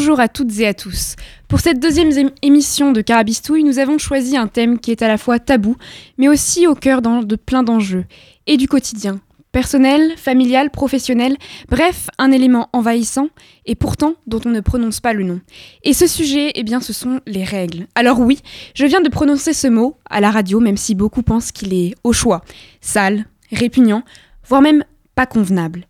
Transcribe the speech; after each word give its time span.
Bonjour 0.00 0.18
à 0.18 0.28
toutes 0.28 0.58
et 0.60 0.66
à 0.66 0.72
tous. 0.72 1.14
Pour 1.46 1.60
cette 1.60 1.78
deuxième 1.78 2.30
émission 2.40 2.90
de 2.90 3.02
Carabistouille, 3.02 3.64
nous 3.64 3.78
avons 3.78 3.98
choisi 3.98 4.34
un 4.34 4.46
thème 4.46 4.78
qui 4.78 4.92
est 4.92 5.02
à 5.02 5.08
la 5.08 5.18
fois 5.18 5.38
tabou, 5.38 5.76
mais 6.16 6.26
aussi 6.26 6.66
au 6.66 6.74
cœur 6.74 7.02
de 7.02 7.36
plein 7.36 7.62
d'enjeux, 7.62 8.06
et 8.46 8.56
du 8.56 8.66
quotidien. 8.66 9.20
Personnel, 9.52 10.14
familial, 10.16 10.70
professionnel, 10.70 11.36
bref, 11.68 12.08
un 12.16 12.32
élément 12.32 12.70
envahissant, 12.72 13.28
et 13.66 13.74
pourtant 13.74 14.14
dont 14.26 14.40
on 14.46 14.48
ne 14.48 14.60
prononce 14.60 15.00
pas 15.00 15.12
le 15.12 15.22
nom. 15.22 15.42
Et 15.84 15.92
ce 15.92 16.06
sujet, 16.06 16.50
eh 16.54 16.62
bien, 16.62 16.80
ce 16.80 16.94
sont 16.94 17.20
les 17.26 17.44
règles. 17.44 17.86
Alors 17.94 18.20
oui, 18.20 18.38
je 18.74 18.86
viens 18.86 19.02
de 19.02 19.10
prononcer 19.10 19.52
ce 19.52 19.68
mot 19.68 19.98
à 20.08 20.22
la 20.22 20.30
radio, 20.30 20.60
même 20.60 20.78
si 20.78 20.94
beaucoup 20.94 21.22
pensent 21.22 21.52
qu'il 21.52 21.74
est 21.74 21.94
au 22.04 22.14
choix, 22.14 22.40
sale, 22.80 23.26
répugnant, 23.52 24.02
voire 24.48 24.62
même 24.62 24.82
pas 25.14 25.26
convenable. 25.26 25.84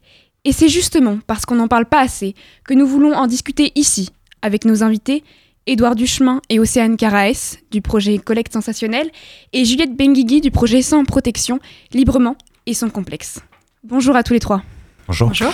Et 0.45 0.53
c'est 0.53 0.69
justement 0.69 1.19
parce 1.27 1.45
qu'on 1.45 1.57
n'en 1.57 1.69
parle 1.69 1.87
pas 1.87 2.01
assez 2.01 2.35
que 2.65 2.75
nous 2.75 2.87
voulons 2.87 3.13
en 3.13 3.27
discuter 3.27 3.73
ici, 3.75 4.11
avec 4.43 4.65
nos 4.65 4.83
invités, 4.83 5.23
Édouard 5.67 5.95
Duchemin 5.95 6.41
et 6.49 6.59
Océane 6.59 6.97
Caraès 6.97 7.59
du 7.71 7.83
projet 7.83 8.19
Collecte 8.19 8.53
Sensationnelle 8.53 9.11
et 9.53 9.65
Juliette 9.65 9.97
Benguigui 9.97 10.41
du 10.41 10.51
projet 10.51 10.83
Sans 10.83 11.05
Protection, 11.05 11.59
librement 11.93 12.37
et 12.67 12.75
sans 12.75 12.89
complexe. 12.89 13.41
Bonjour 13.85 14.17
à 14.17 14.23
tous 14.23 14.33
les 14.33 14.41
trois. 14.41 14.63
Bonjour. 15.07 15.29
Bonjour. 15.29 15.53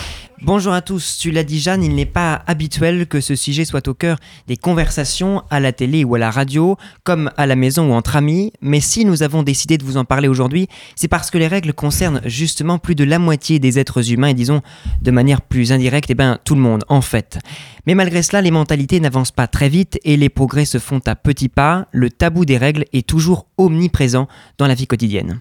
À 0.72 0.80
tous. 0.82 1.18
Tu 1.18 1.30
l'as 1.30 1.44
dit 1.44 1.60
Jeanne, 1.60 1.82
il 1.82 1.94
n'est 1.94 2.04
pas 2.04 2.42
habituel 2.46 3.06
que 3.06 3.20
ce 3.20 3.34
sujet 3.34 3.64
soit 3.64 3.88
au 3.88 3.94
cœur 3.94 4.18
des 4.46 4.56
conversations 4.56 5.42
à 5.50 5.60
la 5.60 5.72
télé 5.72 6.04
ou 6.04 6.14
à 6.14 6.18
la 6.18 6.30
radio, 6.30 6.76
comme 7.04 7.30
à 7.36 7.46
la 7.46 7.56
maison 7.56 7.90
ou 7.90 7.94
entre 7.94 8.16
amis. 8.16 8.52
Mais 8.60 8.80
si 8.80 9.04
nous 9.04 9.22
avons 9.22 9.42
décidé 9.42 9.78
de 9.78 9.84
vous 9.84 9.96
en 9.96 10.04
parler 10.04 10.28
aujourd'hui, 10.28 10.68
c'est 10.94 11.08
parce 11.08 11.30
que 11.30 11.38
les 11.38 11.46
règles 11.46 11.72
concernent 11.72 12.20
justement 12.24 12.78
plus 12.78 12.94
de 12.94 13.04
la 13.04 13.18
moitié 13.18 13.58
des 13.58 13.78
êtres 13.78 14.12
humains 14.12 14.28
et 14.28 14.34
disons 14.34 14.62
de 15.02 15.10
manière 15.10 15.40
plus 15.40 15.72
indirecte, 15.72 16.10
eh 16.10 16.14
bien 16.14 16.38
tout 16.44 16.54
le 16.54 16.60
monde 16.60 16.84
en 16.88 17.00
fait. 17.00 17.38
Mais 17.86 17.94
malgré 17.94 18.22
cela, 18.22 18.42
les 18.42 18.50
mentalités 18.50 19.00
n'avancent 19.00 19.32
pas 19.32 19.46
très 19.46 19.68
vite 19.68 19.98
et 20.04 20.16
les 20.16 20.28
progrès 20.28 20.64
se 20.64 20.78
font 20.78 21.00
à 21.06 21.14
petits 21.14 21.48
pas. 21.48 21.86
Le 21.92 22.10
tabou 22.10 22.44
des 22.44 22.58
règles 22.58 22.84
est 22.92 23.06
toujours 23.06 23.46
omniprésent 23.56 24.28
dans 24.58 24.66
la 24.66 24.74
vie 24.74 24.86
quotidienne. 24.86 25.40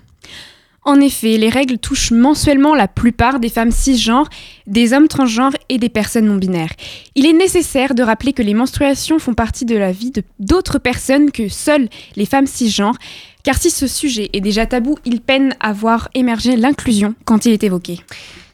En 0.88 1.02
effet, 1.02 1.38
les 1.38 1.50
règles 1.50 1.80
touchent 1.80 2.12
mensuellement 2.12 2.76
la 2.76 2.88
plupart 2.88 3.40
des 3.40 3.50
femmes 3.50 3.72
cisgenres, 3.72 4.30
des 4.68 4.94
hommes 4.94 5.08
transgenres 5.08 5.56
et 5.68 5.80
des 5.80 5.90
personnes 5.90 6.28
non 6.28 6.36
binaires. 6.36 6.74
Il 7.16 7.26
est 7.26 7.34
nécessaire 7.34 7.96
de 7.96 8.04
rappeler 8.04 8.34
que 8.34 8.44
les 8.44 8.54
menstruations 8.54 9.18
font 9.18 9.34
partie 9.34 9.66
de 9.66 9.76
la 9.76 9.92
vie 9.92 10.14
d'autres 10.38 10.78
personnes 10.78 11.32
que 11.32 11.50
seules 11.50 11.90
les 12.16 12.28
femmes 12.28 12.46
cisgenres, 12.46 12.98
car 13.46 13.58
si 13.58 13.70
ce 13.70 13.88
sujet 13.88 14.30
est 14.34 14.42
déjà 14.42 14.66
tabou, 14.66 14.98
il 15.06 15.22
peine 15.22 15.56
à 15.60 15.72
voir 15.72 16.10
émerger 16.16 16.58
l'inclusion 16.58 17.14
quand 17.26 17.46
il 17.46 17.54
est 17.54 17.64
évoqué. 17.64 18.02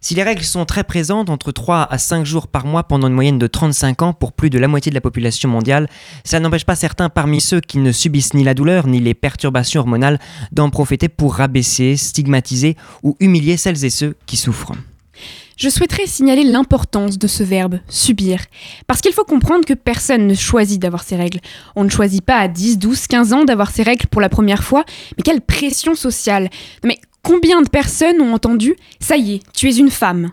Si 0.02 0.16
les 0.16 0.24
règles 0.24 0.44
sont 0.44 0.66
très 0.66 0.84
présentes, 0.84 1.30
entre 1.30 1.52
3 1.52 1.88
à 1.90 1.98
5 1.98 2.26
jours 2.26 2.48
par 2.48 2.66
mois 2.66 2.84
pendant 2.84 3.08
une 3.08 3.14
moyenne 3.14 3.40
de 3.40 3.48
35 3.48 4.02
ans 4.02 4.14
pour 4.14 4.34
plus 4.34 4.50
de 4.50 4.60
la 4.60 4.68
moitié 4.68 4.90
de 4.90 4.96
la 4.96 5.02
population 5.02 5.48
mondiale, 5.48 5.88
ça 6.26 6.40
n'empêche 6.40 6.66
pas 6.66 6.76
certains 6.76 7.08
parmi 7.08 7.40
ceux 7.40 7.62
qui 7.62 7.78
ne 7.78 7.92
subissent 7.92 8.34
ni 8.34 8.44
la 8.44 8.54
douleur 8.54 8.88
ni 8.88 9.00
les 9.00 9.14
perturbations 9.14 9.80
hormonales 9.80 10.20
d'en 10.52 10.70
profiter 10.70 11.08
pour 11.08 11.36
rabaisser, 11.36 11.96
stigmatiser 11.96 12.76
ou 13.02 13.16
humilier 13.20 13.58
celles 13.58 13.86
et 13.86 13.90
ceux 13.90 14.18
qui 14.26 14.38
souffrent. 14.38 14.74
Je 15.58 15.70
souhaiterais 15.70 16.08
signaler 16.08 16.44
l'importance 16.44 17.18
de 17.18 17.28
ce 17.28 17.44
verbe 17.44 17.80
subir. 17.88 18.40
Parce 18.88 19.02
qu'il 19.02 19.14
faut 19.14 19.24
comprendre 19.24 19.66
que 19.66 19.74
personne 19.74 20.28
ne 20.28 20.34
choisit 20.34 20.82
d'avoir 20.82 21.04
ses 21.04 21.16
règles. 21.16 21.40
On 21.76 21.84
ne 21.84 21.90
choisit 21.90 22.24
pas 22.24 22.38
à 22.38 22.48
10, 22.48 22.78
12, 22.80 23.08
15 23.08 23.34
ans 23.34 23.44
d'avoir 23.46 23.72
ses 23.72 23.84
règles 23.84 24.08
pour 24.08 24.22
la 24.22 24.30
première 24.30 24.64
fois. 24.64 24.84
Mais 25.18 25.24
quelle 25.24 25.42
pression 25.42 25.96
sociale. 25.96 26.50
mais 26.84 26.98
Combien 27.24 27.62
de 27.62 27.70
personnes 27.70 28.20
ont 28.20 28.34
entendu⁇ 28.34 28.72
ça 29.00 29.16
y 29.16 29.36
est, 29.36 29.42
tu 29.54 29.70
es 29.70 29.76
une 29.76 29.92
femme⁇ 29.92 30.26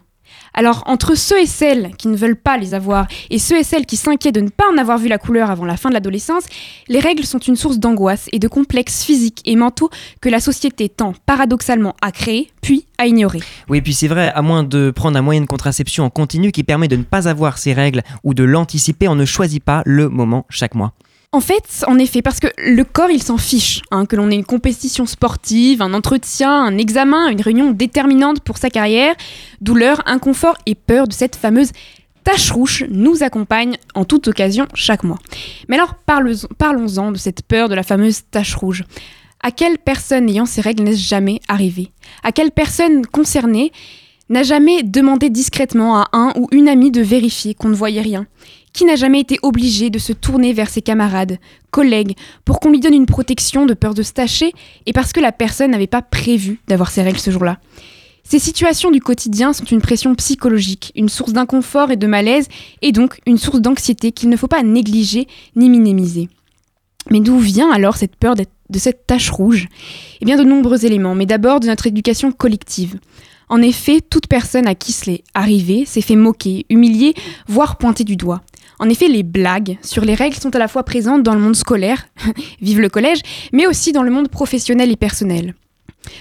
alors, 0.54 0.82
entre 0.86 1.14
ceux 1.14 1.40
et 1.40 1.46
celles 1.46 1.92
qui 1.96 2.08
ne 2.08 2.16
veulent 2.16 2.36
pas 2.36 2.56
les 2.56 2.74
avoir 2.74 3.06
et 3.30 3.38
ceux 3.38 3.58
et 3.58 3.62
celles 3.62 3.86
qui 3.86 3.96
s'inquiètent 3.96 4.34
de 4.34 4.40
ne 4.40 4.48
pas 4.48 4.64
en 4.72 4.78
avoir 4.78 4.98
vu 4.98 5.08
la 5.08 5.18
couleur 5.18 5.50
avant 5.50 5.64
la 5.64 5.76
fin 5.76 5.88
de 5.88 5.94
l'adolescence, 5.94 6.44
les 6.88 7.00
règles 7.00 7.24
sont 7.24 7.38
une 7.38 7.56
source 7.56 7.78
d'angoisse 7.78 8.28
et 8.32 8.38
de 8.38 8.48
complexes 8.48 9.04
physiques 9.04 9.40
et 9.44 9.56
mentaux 9.56 9.90
que 10.20 10.28
la 10.28 10.40
société 10.40 10.88
tend 10.88 11.14
paradoxalement 11.26 11.94
à 12.02 12.12
créer, 12.12 12.50
puis 12.62 12.86
à 12.98 13.06
ignorer. 13.06 13.40
Oui, 13.68 13.80
puis 13.80 13.94
c'est 13.94 14.08
vrai, 14.08 14.32
à 14.34 14.42
moins 14.42 14.64
de 14.64 14.90
prendre 14.90 15.16
un 15.16 15.22
moyen 15.22 15.40
de 15.40 15.46
contraception 15.46 16.04
en 16.04 16.10
continu 16.10 16.52
qui 16.52 16.64
permet 16.64 16.88
de 16.88 16.96
ne 16.96 17.04
pas 17.04 17.28
avoir 17.28 17.58
ces 17.58 17.72
règles 17.72 18.02
ou 18.24 18.34
de 18.34 18.44
l'anticiper, 18.44 19.08
on 19.08 19.14
ne 19.14 19.24
choisit 19.24 19.62
pas 19.62 19.82
le 19.84 20.08
moment 20.08 20.46
chaque 20.48 20.74
mois. 20.74 20.92
En 21.30 21.40
fait, 21.40 21.84
en 21.86 21.98
effet, 21.98 22.22
parce 22.22 22.40
que 22.40 22.46
le 22.56 22.84
corps, 22.84 23.10
il 23.10 23.22
s'en 23.22 23.36
fiche, 23.36 23.82
hein, 23.90 24.06
que 24.06 24.16
l'on 24.16 24.30
ait 24.30 24.34
une 24.34 24.46
compétition 24.46 25.04
sportive, 25.04 25.82
un 25.82 25.92
entretien, 25.92 26.50
un 26.50 26.78
examen, 26.78 27.28
une 27.28 27.42
réunion 27.42 27.70
déterminante 27.70 28.40
pour 28.40 28.56
sa 28.56 28.70
carrière, 28.70 29.14
douleur, 29.60 30.02
inconfort 30.06 30.56
et 30.64 30.74
peur 30.74 31.06
de 31.06 31.12
cette 31.12 31.36
fameuse 31.36 31.72
tache 32.24 32.50
rouge 32.50 32.86
nous 32.90 33.22
accompagne 33.22 33.76
en 33.94 34.06
toute 34.06 34.28
occasion 34.28 34.66
chaque 34.72 35.04
mois. 35.04 35.18
Mais 35.68 35.76
alors, 35.76 35.96
parlons-en 36.06 37.12
de 37.12 37.18
cette 37.18 37.42
peur 37.42 37.68
de 37.68 37.74
la 37.74 37.82
fameuse 37.82 38.22
tache 38.30 38.54
rouge. 38.54 38.84
À 39.42 39.50
quelle 39.50 39.76
personne 39.76 40.30
ayant 40.30 40.46
ces 40.46 40.62
règles 40.62 40.82
n'est-ce 40.82 41.06
jamais 41.06 41.40
arrivé? 41.46 41.92
À 42.22 42.32
quelle 42.32 42.52
personne 42.52 43.04
concernée 43.06 43.70
n'a 44.30 44.44
jamais 44.44 44.82
demandé 44.82 45.28
discrètement 45.28 46.00
à 46.00 46.08
un 46.14 46.32
ou 46.36 46.48
une 46.52 46.68
amie 46.68 46.90
de 46.90 47.02
vérifier 47.02 47.52
qu'on 47.52 47.68
ne 47.68 47.74
voyait 47.74 48.00
rien? 48.00 48.26
Qui 48.78 48.84
n'a 48.84 48.94
jamais 48.94 49.18
été 49.18 49.40
obligé 49.42 49.90
de 49.90 49.98
se 49.98 50.12
tourner 50.12 50.52
vers 50.52 50.70
ses 50.70 50.82
camarades, 50.82 51.38
collègues, 51.72 52.14
pour 52.44 52.60
qu'on 52.60 52.70
lui 52.70 52.78
donne 52.78 52.94
une 52.94 53.06
protection 53.06 53.66
de 53.66 53.74
peur 53.74 53.92
de 53.92 54.04
se 54.04 54.12
tacher 54.12 54.52
et 54.86 54.92
parce 54.92 55.12
que 55.12 55.18
la 55.18 55.32
personne 55.32 55.72
n'avait 55.72 55.88
pas 55.88 56.00
prévu 56.00 56.60
d'avoir 56.68 56.92
ses 56.92 57.02
règles 57.02 57.18
ce 57.18 57.32
jour-là 57.32 57.58
Ces 58.22 58.38
situations 58.38 58.92
du 58.92 59.00
quotidien 59.00 59.52
sont 59.52 59.64
une 59.64 59.80
pression 59.80 60.14
psychologique, 60.14 60.92
une 60.94 61.08
source 61.08 61.32
d'inconfort 61.32 61.90
et 61.90 61.96
de 61.96 62.06
malaise, 62.06 62.46
et 62.80 62.92
donc 62.92 63.18
une 63.26 63.36
source 63.36 63.60
d'anxiété 63.60 64.12
qu'il 64.12 64.28
ne 64.28 64.36
faut 64.36 64.46
pas 64.46 64.62
négliger 64.62 65.26
ni 65.56 65.68
minimiser. 65.68 66.28
Mais 67.10 67.18
d'où 67.18 67.36
vient 67.40 67.72
alors 67.72 67.96
cette 67.96 68.14
peur 68.14 68.36
de 68.36 68.78
cette 68.78 69.08
tache 69.08 69.30
rouge? 69.30 69.66
Eh 70.20 70.24
bien 70.24 70.36
de 70.36 70.44
nombreux 70.44 70.86
éléments, 70.86 71.16
mais 71.16 71.26
d'abord 71.26 71.58
de 71.58 71.66
notre 71.66 71.88
éducation 71.88 72.30
collective. 72.30 72.96
En 73.48 73.60
effet, 73.60 74.00
toute 74.00 74.28
personne 74.28 74.68
à 74.68 74.76
qui 74.76 74.92
cela 74.92 75.16
arrivé 75.34 75.84
s'est 75.84 76.00
fait 76.00 76.14
moquer, 76.14 76.64
humilier, 76.70 77.14
voire 77.48 77.76
pointer 77.76 78.04
du 78.04 78.14
doigt. 78.14 78.42
En 78.80 78.88
effet, 78.88 79.08
les 79.08 79.22
blagues 79.22 79.78
sur 79.82 80.04
les 80.04 80.14
règles 80.14 80.36
sont 80.36 80.54
à 80.54 80.58
la 80.58 80.68
fois 80.68 80.84
présentes 80.84 81.22
dans 81.22 81.34
le 81.34 81.40
monde 81.40 81.56
scolaire, 81.56 82.08
vive 82.60 82.80
le 82.80 82.88
collège, 82.88 83.20
mais 83.52 83.66
aussi 83.66 83.92
dans 83.92 84.02
le 84.02 84.10
monde 84.10 84.28
professionnel 84.28 84.90
et 84.90 84.96
personnel. 84.96 85.54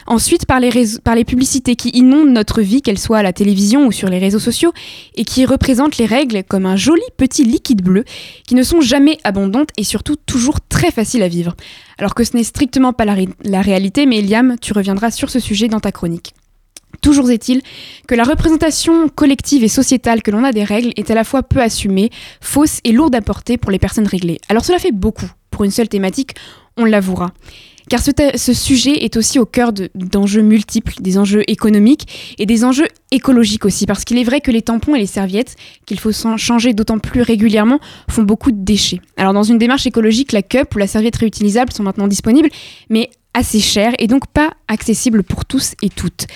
Ensuite, 0.05 0.45
par 0.45 0.59
les, 0.59 1.25
publicités 1.25 1.75
qui 1.75 1.89
inondent 1.89 2.31
notre 2.31 2.61
vie, 2.61 2.81
qu'elles 2.81 2.97
soient 2.97 3.19
à 3.19 3.23
la 3.23 3.33
télévision 3.33 3.85
ou 3.85 3.91
sur 3.91 4.09
les 4.09 4.19
réseaux 4.19 4.39
sociaux, 4.39 4.73
et 5.15 5.23
qui 5.23 5.45
représentent 5.45 5.97
les 5.97 6.05
règles 6.05 6.43
comme 6.43 6.65
un 6.65 6.75
joli 6.75 7.01
petit 7.15 7.43
liquide 7.43 7.81
bleu, 7.81 8.03
qui 8.45 8.55
ne 8.55 8.63
sont 8.63 8.81
jamais 8.81 9.17
abondantes 9.23 9.69
et 9.77 9.83
surtout 9.83 10.15
toujours 10.15 10.59
très 10.61 10.91
faciles 10.91 11.23
à 11.23 11.27
vivre. 11.27 11.55
Alors 11.97 12.15
que 12.15 12.23
ce 12.23 12.35
n'est 12.35 12.43
strictement 12.43 12.93
pas 12.93 13.05
la, 13.05 13.15
la 13.43 13.61
réalité, 13.61 14.05
mais 14.05 14.19
Eliam, 14.19 14.55
tu 14.61 14.73
reviendras 14.73 15.11
sur 15.11 15.29
ce 15.29 15.39
sujet 15.39 15.67
dans 15.67 15.79
ta 15.79 15.91
chronique. 15.91 16.33
Toujours 17.01 17.29
est-il 17.29 17.61
que 18.07 18.15
la 18.15 18.23
représentation 18.23 19.07
collective 19.09 19.63
et 19.63 19.67
sociétale 19.67 20.21
que 20.21 20.31
l'on 20.31 20.43
a 20.43 20.51
des 20.51 20.63
règles 20.63 20.91
est 20.95 21.11
à 21.11 21.15
la 21.15 21.23
fois 21.23 21.43
peu 21.43 21.61
assumée, 21.61 22.09
fausse 22.41 22.79
et 22.83 22.91
lourde 22.91 23.15
à 23.15 23.21
porter 23.21 23.57
pour 23.57 23.71
les 23.71 23.79
personnes 23.79 24.07
réglées. 24.07 24.39
Alors 24.49 24.65
cela 24.65 24.79
fait 24.79 24.91
beaucoup 24.91 25.29
pour 25.51 25.63
une 25.63 25.71
seule 25.71 25.89
thématique, 25.89 26.35
on 26.75 26.85
l'avouera. 26.85 27.31
Car 27.89 28.01
ce, 28.01 28.53
sujet 28.53 29.05
est 29.05 29.15
aussi 29.15 29.39
au 29.39 29.45
cœur 29.45 29.71
d'enjeux 29.71 30.41
multiples, 30.41 30.95
des 30.99 31.17
enjeux 31.17 31.43
économiques 31.47 32.35
et 32.37 32.45
des 32.45 32.65
enjeux 32.65 32.87
écologiques 33.11 33.63
aussi, 33.63 33.85
parce 33.85 34.03
qu'il 34.03 34.17
est 34.17 34.25
vrai 34.25 34.41
que 34.41 34.51
les 34.51 34.61
tampons 34.61 34.93
et 34.93 34.99
les 34.99 35.05
serviettes, 35.05 35.55
qu'il 35.85 35.97
faut 35.97 36.11
changer 36.11 36.73
d'autant 36.73 36.99
plus 36.99 37.21
régulièrement, 37.21 37.79
font 38.09 38.23
beaucoup 38.23 38.51
de 38.51 38.61
déchets. 38.61 38.99
Alors 39.15 39.31
dans 39.31 39.43
une 39.43 39.57
démarche 39.57 39.87
écologique, 39.87 40.33
la 40.33 40.41
cup 40.41 40.75
ou 40.75 40.79
la 40.79 40.87
serviette 40.87 41.15
réutilisable 41.15 41.71
sont 41.71 41.83
maintenant 41.83 42.09
disponibles, 42.09 42.49
mais 42.89 43.09
assez 43.33 43.61
chères 43.61 43.93
et 43.99 44.07
donc 44.07 44.27
pas 44.27 44.51
accessibles 44.67 45.23
pour 45.23 45.45
tous 45.45 45.73
et 45.81 45.89
toutes. 45.89 46.27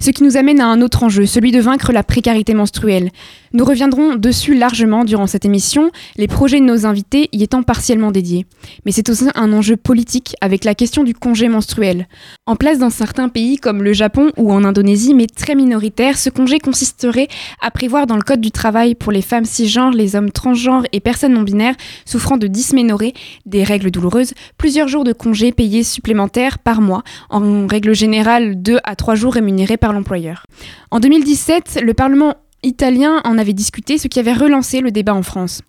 Ce 0.00 0.10
qui 0.10 0.22
nous 0.22 0.36
amène 0.36 0.60
à 0.60 0.66
un 0.66 0.80
autre 0.80 1.02
enjeu, 1.02 1.26
celui 1.26 1.50
de 1.50 1.60
vaincre 1.60 1.92
la 1.92 2.04
précarité 2.04 2.54
menstruelle. 2.54 3.10
Nous 3.52 3.64
reviendrons 3.64 4.14
dessus 4.14 4.54
largement 4.54 5.04
durant 5.04 5.26
cette 5.26 5.44
émission, 5.44 5.90
les 6.16 6.28
projets 6.28 6.60
de 6.60 6.64
nos 6.64 6.86
invités 6.86 7.28
y 7.32 7.42
étant 7.42 7.64
partiellement 7.64 8.12
dédiés. 8.12 8.46
Mais 8.84 8.92
c'est 8.92 9.08
aussi 9.08 9.24
un 9.34 9.52
enjeu 9.52 9.76
politique 9.76 10.36
avec 10.40 10.64
la 10.64 10.76
question 10.76 11.02
du 11.02 11.14
congé 11.14 11.48
menstruel. 11.48 12.06
En 12.46 12.54
place 12.54 12.78
dans 12.78 12.90
certains 12.90 13.28
pays 13.28 13.56
comme 13.56 13.82
le 13.82 13.92
Japon 13.92 14.30
ou 14.36 14.52
en 14.52 14.64
Indonésie, 14.64 15.14
mais 15.14 15.26
très 15.26 15.56
minoritaire, 15.56 16.16
ce 16.16 16.30
congé 16.30 16.60
consisterait 16.60 17.28
à 17.60 17.70
prévoir 17.70 18.06
dans 18.06 18.16
le 18.16 18.22
Code 18.22 18.40
du 18.40 18.52
travail 18.52 18.94
pour 18.94 19.10
les 19.10 19.22
femmes 19.22 19.46
cisgenres, 19.46 19.92
les 19.92 20.14
hommes 20.14 20.30
transgenres 20.30 20.84
et 20.92 21.00
personnes 21.00 21.32
non 21.32 21.42
binaires 21.42 21.76
souffrant 22.04 22.36
de 22.36 22.46
dysménorrhée, 22.46 23.14
des 23.46 23.64
règles 23.64 23.90
douloureuses, 23.90 24.34
plusieurs 24.58 24.88
jours 24.88 25.04
de 25.04 25.12
congés 25.12 25.50
payés 25.50 25.82
supplémentaires 25.82 26.58
par 26.58 26.80
mois, 26.80 27.02
en 27.30 27.66
règle 27.66 27.94
générale 27.94 28.62
2 28.62 28.78
à 28.84 28.94
3 28.94 29.16
jours 29.16 29.34
rémunérés 29.34 29.76
par 29.76 29.87
l'employeur. 29.92 30.44
En 30.90 31.00
2017, 31.00 31.80
le 31.82 31.94
Parlement 31.94 32.34
italien 32.62 33.20
en 33.24 33.38
avait 33.38 33.52
discuté, 33.52 33.98
ce 33.98 34.08
qui 34.08 34.18
avait 34.18 34.32
relancé 34.32 34.80
le 34.80 34.90
débat 34.90 35.14
en 35.14 35.22
France. 35.22 35.62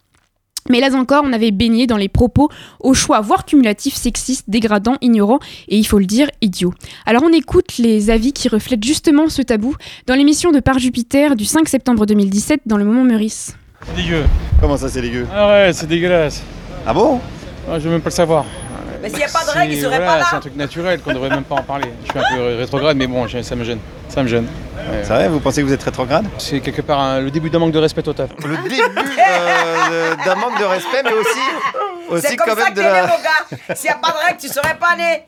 Mais 0.69 0.80
là 0.81 0.94
encore, 0.95 1.24
on 1.25 1.33
avait 1.33 1.51
baigné 1.51 1.88
dans 1.88 1.98
les 1.98 2.10
propos 2.10 2.50
au 2.80 2.94
choix, 2.94 3.21
voire 3.21 3.45
cumulatifs, 3.45 3.95
sexistes, 3.95 4.50
dégradants, 4.50 4.98
ignorants 5.01 5.39
et, 5.68 5.77
il 5.77 5.83
faut 5.86 6.00
le 6.00 6.06
dire, 6.06 6.30
idiots. 6.42 6.74
Alors 7.06 7.24
on 7.24 7.31
écoute 7.33 7.77
les 7.77 8.10
avis 8.10 8.33
qui 8.33 8.50
reflètent 8.50 8.83
justement 8.83 9.30
ce 9.30 9.42
tabou 9.42 9.75
dans 10.06 10.16
l'émission 10.16 10.51
de 10.51 10.60
Par 10.60 10.77
Jupiter 10.77 11.36
du 11.36 11.45
5 11.45 11.68
septembre 11.68 12.06
2017 12.06 12.62
dans 12.66 12.77
le 12.77 12.86
moment 12.86 13.04
Meurice. 13.04 13.56
C'est 13.88 13.95
dégueu. 13.95 14.24
Comment 14.60 14.77
ça, 14.77 14.89
c'est 14.89 15.01
dégueu? 15.01 15.25
Ah 15.33 15.48
ouais, 15.48 15.71
c'est 15.74 15.88
dégueulasse. 15.88 16.44
Ah 16.86 16.94
bon? 16.94 17.19
Ah, 17.69 17.80
Je 17.80 17.86
veux 17.86 17.92
même 17.92 18.01
pas 18.01 18.10
le 18.10 18.16
savoir. 18.16 18.45
Mais 19.01 19.10
s'il 19.10 19.18
n'y 19.19 19.24
a 19.24 19.28
pas 19.30 19.46
de 19.46 19.50
règles, 19.57 19.74
il 19.74 19.75
C'est- 19.78 19.84
serait 19.84 19.98
voilà, 19.98 20.19
pas 20.19 20.25
C'est 20.30 20.36
un 20.36 20.40
truc 20.40 20.56
naturel 20.56 21.00
qu'on 21.01 21.13
devrait 21.13 21.30
même 21.30 21.44
pas 21.44 21.56
en 21.56 21.63
parler. 21.63 21.90
Je 22.06 22.10
suis 22.12 22.19
un 22.19 22.36
peu 22.36 22.56
rétrograde, 22.57 22.98
mais 22.98 23.07
bon, 23.07 23.25
ça 23.28 23.56
me 23.56 23.63
gêne. 23.63 23.80
Ça 24.10 24.24
me 24.24 24.28
gêne. 24.28 24.46
Ouais. 24.78 25.00
C'est 25.04 25.13
vrai, 25.13 25.28
vous 25.30 25.40
pensez 25.40 25.62
que 25.62 25.68
vous 25.68 25.74
êtes 25.74 25.84
rétrograde? 25.84 26.25
C'est 26.38 26.60
quelque 26.62 26.81
part 26.81 27.00
un- 27.00 27.19
le 27.22 27.30
début 27.31 27.50
d'un 27.50 27.60
manque 27.60 27.72
de 27.72 27.80
respect 27.80 28.01
total. 28.01 28.30
Le 28.46 28.57
début 28.63 28.81
euh, 28.81 30.16
d'un 30.25 30.36
manque 30.36 30.60
de 30.60 30.66
respect, 30.66 31.01
mais 31.04 31.13
aussi 31.13 31.40
C'est 32.18 32.36
comme 32.36 32.48
quand 32.50 32.56
ça 32.56 32.70
que 32.70 32.76
de 32.76 32.82
t'es 32.82 32.84
né, 32.84 32.90
la. 32.92 33.02
mon 33.04 33.08
gars. 33.08 33.76
S'il 33.76 33.90
n'y 33.90 33.96
a 33.96 34.00
pas 34.00 34.12
de 34.12 34.26
règles, 34.26 34.40
tu 34.40 34.48
serais 34.48 34.76
pas 34.80 34.96
né. 34.98 35.24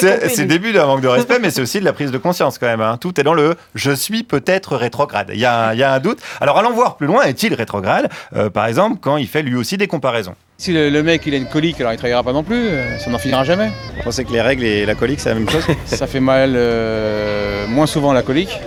C'est 0.00 0.38
le 0.38 0.46
début 0.46 0.72
d'un 0.72 0.86
manque 0.86 1.02
de 1.02 1.08
respect, 1.08 1.38
mais 1.40 1.50
c'est 1.50 1.60
aussi 1.60 1.78
de 1.80 1.84
la 1.84 1.92
prise 1.92 2.10
de 2.10 2.18
conscience 2.18 2.58
quand 2.58 2.66
même. 2.66 2.80
hein. 2.80 2.96
Tout 3.00 3.20
est 3.20 3.22
dans 3.24 3.34
le 3.34 3.54
je 3.74 3.90
suis 3.92 4.22
peut-être 4.22 4.76
rétrograde. 4.76 5.30
Il 5.34 5.40
y, 5.40 5.44
a 5.44 5.68
un- 5.68 5.72
il 5.74 5.78
y 5.78 5.82
a 5.82 5.92
un 5.92 5.98
doute. 6.00 6.18
Alors 6.40 6.58
allons 6.58 6.72
voir 6.72 6.96
plus 6.96 7.06
loin, 7.06 7.22
est-il 7.24 7.52
rétrograde? 7.54 8.08
Euh, 8.34 8.48
Par 8.50 8.66
exemple, 8.66 8.96
quand 9.00 9.16
il 9.18 9.28
fait 9.28 9.42
lui 9.42 9.54
aussi 9.56 9.76
des 9.76 9.86
comparaisons. 9.88 10.34
Si 10.58 10.72
le, 10.72 10.90
le 10.90 11.02
mec 11.02 11.22
il 11.26 11.34
a 11.34 11.36
une 11.36 11.48
colique, 11.48 11.80
alors 11.80 11.92
il 11.92 11.96
travaillera 11.96 12.22
pas 12.22 12.32
non 12.32 12.44
plus, 12.44 12.68
euh, 12.68 12.98
ça 12.98 13.10
n'en 13.10 13.18
finira 13.18 13.44
jamais. 13.44 13.68
Vous 13.96 14.02
pensez 14.04 14.24
que 14.24 14.32
les 14.32 14.40
règles 14.40 14.64
et 14.64 14.86
la 14.86 14.94
colique, 14.94 15.20
c'est 15.20 15.28
la 15.30 15.34
même 15.34 15.48
chose 15.50 15.64
Ça 15.86 16.06
fait 16.06 16.20
mal 16.20 16.52
euh, 16.56 17.66
moins 17.66 17.86
souvent 17.86 18.12
la 18.12 18.22
colique. 18.22 18.58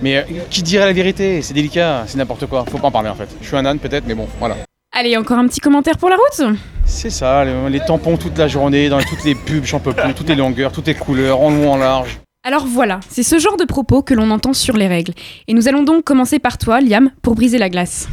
Mais 0.00 0.16
euh, 0.18 0.22
qui 0.50 0.62
dirait 0.62 0.86
la 0.86 0.92
vérité? 0.92 1.42
C'est 1.42 1.54
délicat, 1.54 2.04
c'est 2.06 2.16
n'importe 2.18 2.46
quoi. 2.46 2.64
Faut 2.70 2.78
pas 2.78 2.88
en 2.88 2.92
parler 2.92 3.08
en 3.10 3.14
fait. 3.14 3.28
Je 3.42 3.46
suis 3.46 3.56
un 3.56 3.66
âne 3.66 3.78
peut-être, 3.78 4.04
mais 4.06 4.14
bon, 4.14 4.28
voilà. 4.38 4.56
Allez, 5.00 5.16
encore 5.16 5.38
un 5.38 5.46
petit 5.46 5.60
commentaire 5.60 5.96
pour 5.96 6.08
la 6.08 6.16
route 6.16 6.56
C'est 6.84 7.10
ça, 7.10 7.44
les, 7.44 7.70
les 7.70 7.78
tampons 7.78 8.16
toute 8.16 8.36
la 8.36 8.48
journée, 8.48 8.88
dans 8.88 8.98
toutes 8.98 9.22
les 9.22 9.36
pubs, 9.36 9.64
j'en 9.64 9.78
peux 9.78 9.92
plus, 9.92 10.12
toutes 10.12 10.28
les 10.28 10.34
longueurs, 10.34 10.72
toutes 10.72 10.88
les 10.88 10.96
couleurs, 10.96 11.40
en 11.40 11.50
long, 11.50 11.70
en 11.74 11.76
large. 11.76 12.18
Alors 12.44 12.66
voilà, 12.66 12.98
c'est 13.08 13.22
ce 13.22 13.38
genre 13.38 13.56
de 13.56 13.64
propos 13.64 14.02
que 14.02 14.12
l'on 14.12 14.28
entend 14.32 14.54
sur 14.54 14.76
les 14.76 14.88
règles. 14.88 15.12
Et 15.46 15.54
nous 15.54 15.68
allons 15.68 15.84
donc 15.84 16.02
commencer 16.02 16.40
par 16.40 16.58
toi, 16.58 16.80
Liam, 16.80 17.12
pour 17.22 17.36
briser 17.36 17.58
la 17.58 17.68
glace. 17.68 18.08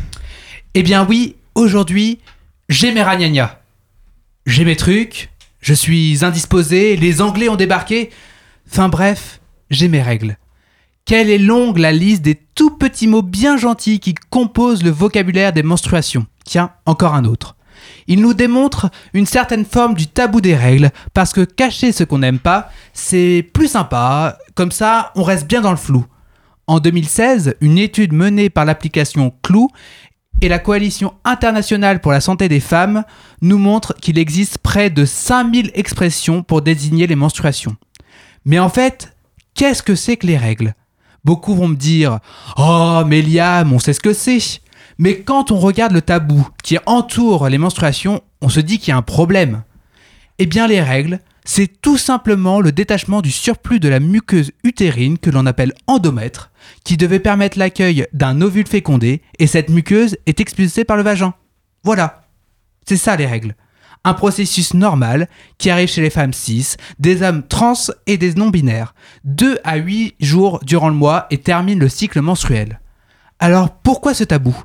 Eh 0.75 0.83
bien 0.83 1.07
oui, 1.09 1.37
aujourd'hui, 1.55 2.19
j'ai 2.69 2.91
mes 2.91 3.01
ragnagnas. 3.01 3.57
J'ai 4.45 4.63
mes 4.63 4.75
trucs, 4.75 5.31
je 5.61 5.73
suis 5.73 6.23
indisposé, 6.23 6.97
les 6.97 7.19
Anglais 7.19 7.49
ont 7.49 7.55
débarqué. 7.55 8.11
Enfin 8.69 8.89
bref, 8.89 9.39
j'ai 9.71 9.87
mes 9.87 10.03
règles. 10.03 10.37
Quelle 11.05 11.29
est 11.29 11.37
longue 11.37 11.77
la 11.77 11.91
liste 11.91 12.23
des 12.23 12.33
tout 12.33 12.71
petits 12.71 13.05
mots 13.05 13.21
bien 13.21 13.57
gentils 13.57 13.99
qui 13.99 14.15
composent 14.31 14.83
le 14.83 14.89
vocabulaire 14.89 15.53
des 15.53 15.61
menstruations? 15.61 16.25
Tiens, 16.45 16.71
encore 16.87 17.13
un 17.13 17.25
autre. 17.25 17.55
Il 18.07 18.21
nous 18.21 18.33
démontre 18.33 18.89
une 19.13 19.27
certaine 19.27 19.65
forme 19.65 19.93
du 19.93 20.07
tabou 20.07 20.41
des 20.41 20.55
règles, 20.55 20.89
parce 21.13 21.31
que 21.31 21.41
cacher 21.41 21.91
ce 21.91 22.03
qu'on 22.03 22.17
n'aime 22.17 22.39
pas, 22.39 22.71
c'est 22.93 23.47
plus 23.53 23.67
sympa, 23.67 24.39
comme 24.55 24.71
ça 24.71 25.11
on 25.15 25.21
reste 25.21 25.47
bien 25.47 25.61
dans 25.61 25.69
le 25.69 25.77
flou. 25.77 26.07
En 26.65 26.79
2016, 26.79 27.55
une 27.61 27.77
étude 27.77 28.11
menée 28.11 28.49
par 28.49 28.65
l'application 28.65 29.31
Clou 29.43 29.69
et 30.41 30.49
la 30.49 30.57
Coalition 30.57 31.13
internationale 31.23 32.01
pour 32.01 32.13
la 32.13 32.21
santé 32.21 32.49
des 32.49 32.59
femmes 32.59 33.03
nous 33.43 33.59
montre 33.59 33.93
qu'il 34.01 34.17
existe 34.17 34.57
près 34.57 34.89
de 34.89 35.05
5000 35.05 35.69
expressions 35.75 36.41
pour 36.41 36.63
désigner 36.63 37.05
les 37.05 37.15
menstruations. 37.15 37.75
Mais 38.43 38.57
en 38.57 38.69
fait, 38.69 39.15
qu'est-ce 39.53 39.83
que 39.83 39.93
c'est 39.93 40.17
que 40.17 40.25
les 40.25 40.37
règles? 40.37 40.73
Beaucoup 41.25 41.55
vont 41.55 41.67
me 41.67 41.75
dire 41.75 42.19
Oh, 42.55 43.01
mais 43.05 43.25
on 43.41 43.79
sait 43.79 43.93
ce 43.93 43.99
que 43.99 44.13
c'est. 44.13 44.61
Mais 44.97 45.19
quand 45.21 45.51
on 45.51 45.59
regarde 45.59 45.91
le 45.91 46.01
tabou 46.01 46.47
qui 46.63 46.77
entoure 46.85 47.49
les 47.49 47.57
menstruations, 47.57 48.21
on 48.41 48.49
se 48.49 48.59
dit 48.59 48.77
qu'il 48.77 48.89
y 48.89 48.91
a 48.91 48.97
un 48.97 49.01
problème. 49.01 49.63
Eh 50.37 50.45
bien, 50.45 50.67
les 50.67 50.81
règles, 50.81 51.19
c'est 51.43 51.81
tout 51.81 51.97
simplement 51.97 52.61
le 52.61 52.71
détachement 52.71 53.21
du 53.21 53.31
surplus 53.31 53.79
de 53.79 53.89
la 53.89 53.99
muqueuse 53.99 54.51
utérine 54.63 55.17
que 55.17 55.29
l'on 55.31 55.45
appelle 55.45 55.73
endomètre, 55.87 56.51
qui 56.83 56.95
devait 56.95 57.19
permettre 57.19 57.57
l'accueil 57.57 58.05
d'un 58.13 58.39
ovule 58.41 58.67
fécondé, 58.67 59.21
et 59.39 59.47
cette 59.47 59.69
muqueuse 59.69 60.17
est 60.27 60.39
expulsée 60.39 60.85
par 60.85 60.95
le 60.95 61.03
vagin. 61.03 61.33
Voilà. 61.83 62.27
C'est 62.87 62.97
ça 62.97 63.15
les 63.15 63.25
règles. 63.25 63.55
Un 64.05 64.13
processus 64.13 64.73
normal 64.73 65.27
qui 65.57 65.69
arrive 65.69 65.89
chez 65.89 66.01
les 66.01 66.09
femmes 66.09 66.31
cis, 66.31 66.75
des 66.99 67.23
hommes 67.23 67.43
trans 67.45 67.73
et 68.07 68.17
des 68.17 68.35
non-binaires, 68.35 68.95
2 69.25 69.57
à 69.63 69.75
8 69.75 70.15
jours 70.19 70.59
durant 70.63 70.89
le 70.89 70.95
mois 70.95 71.25
et 71.31 71.39
termine 71.39 71.79
le 71.79 71.89
cycle 71.89 72.21
menstruel. 72.21 72.79
Alors 73.39 73.71
pourquoi 73.71 74.13
ce 74.13 74.23
tabou? 74.23 74.55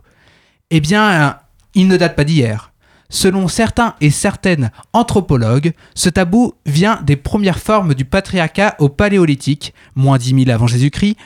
Eh 0.71 0.81
bien, 0.81 1.39
il 1.75 1.89
ne 1.89 1.97
date 1.97 2.17
pas 2.17 2.25
d'hier. 2.25 2.73
Selon 3.09 3.49
certains 3.49 3.95
et 4.01 4.11
certaines 4.11 4.71
anthropologues, 4.93 5.73
ce 5.95 6.09
tabou 6.09 6.53
vient 6.65 7.01
des 7.03 7.17
premières 7.17 7.59
formes 7.59 7.95
du 7.95 8.05
patriarcat 8.05 8.77
au 8.79 8.89
paléolithique, 8.89 9.75
moins 9.97 10.17
10 10.17 10.45
000 10.45 10.51
avant 10.51 10.69
Jésus-Christ, 10.69 11.17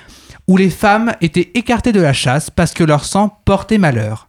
où 0.46 0.56
les 0.56 0.70
femmes 0.70 1.12
étaient 1.20 1.50
écartées 1.54 1.92
de 1.92 2.00
la 2.00 2.12
chasse 2.12 2.48
parce 2.48 2.72
que 2.72 2.84
leur 2.84 3.04
sang 3.04 3.40
portait 3.44 3.78
malheur. 3.78 4.28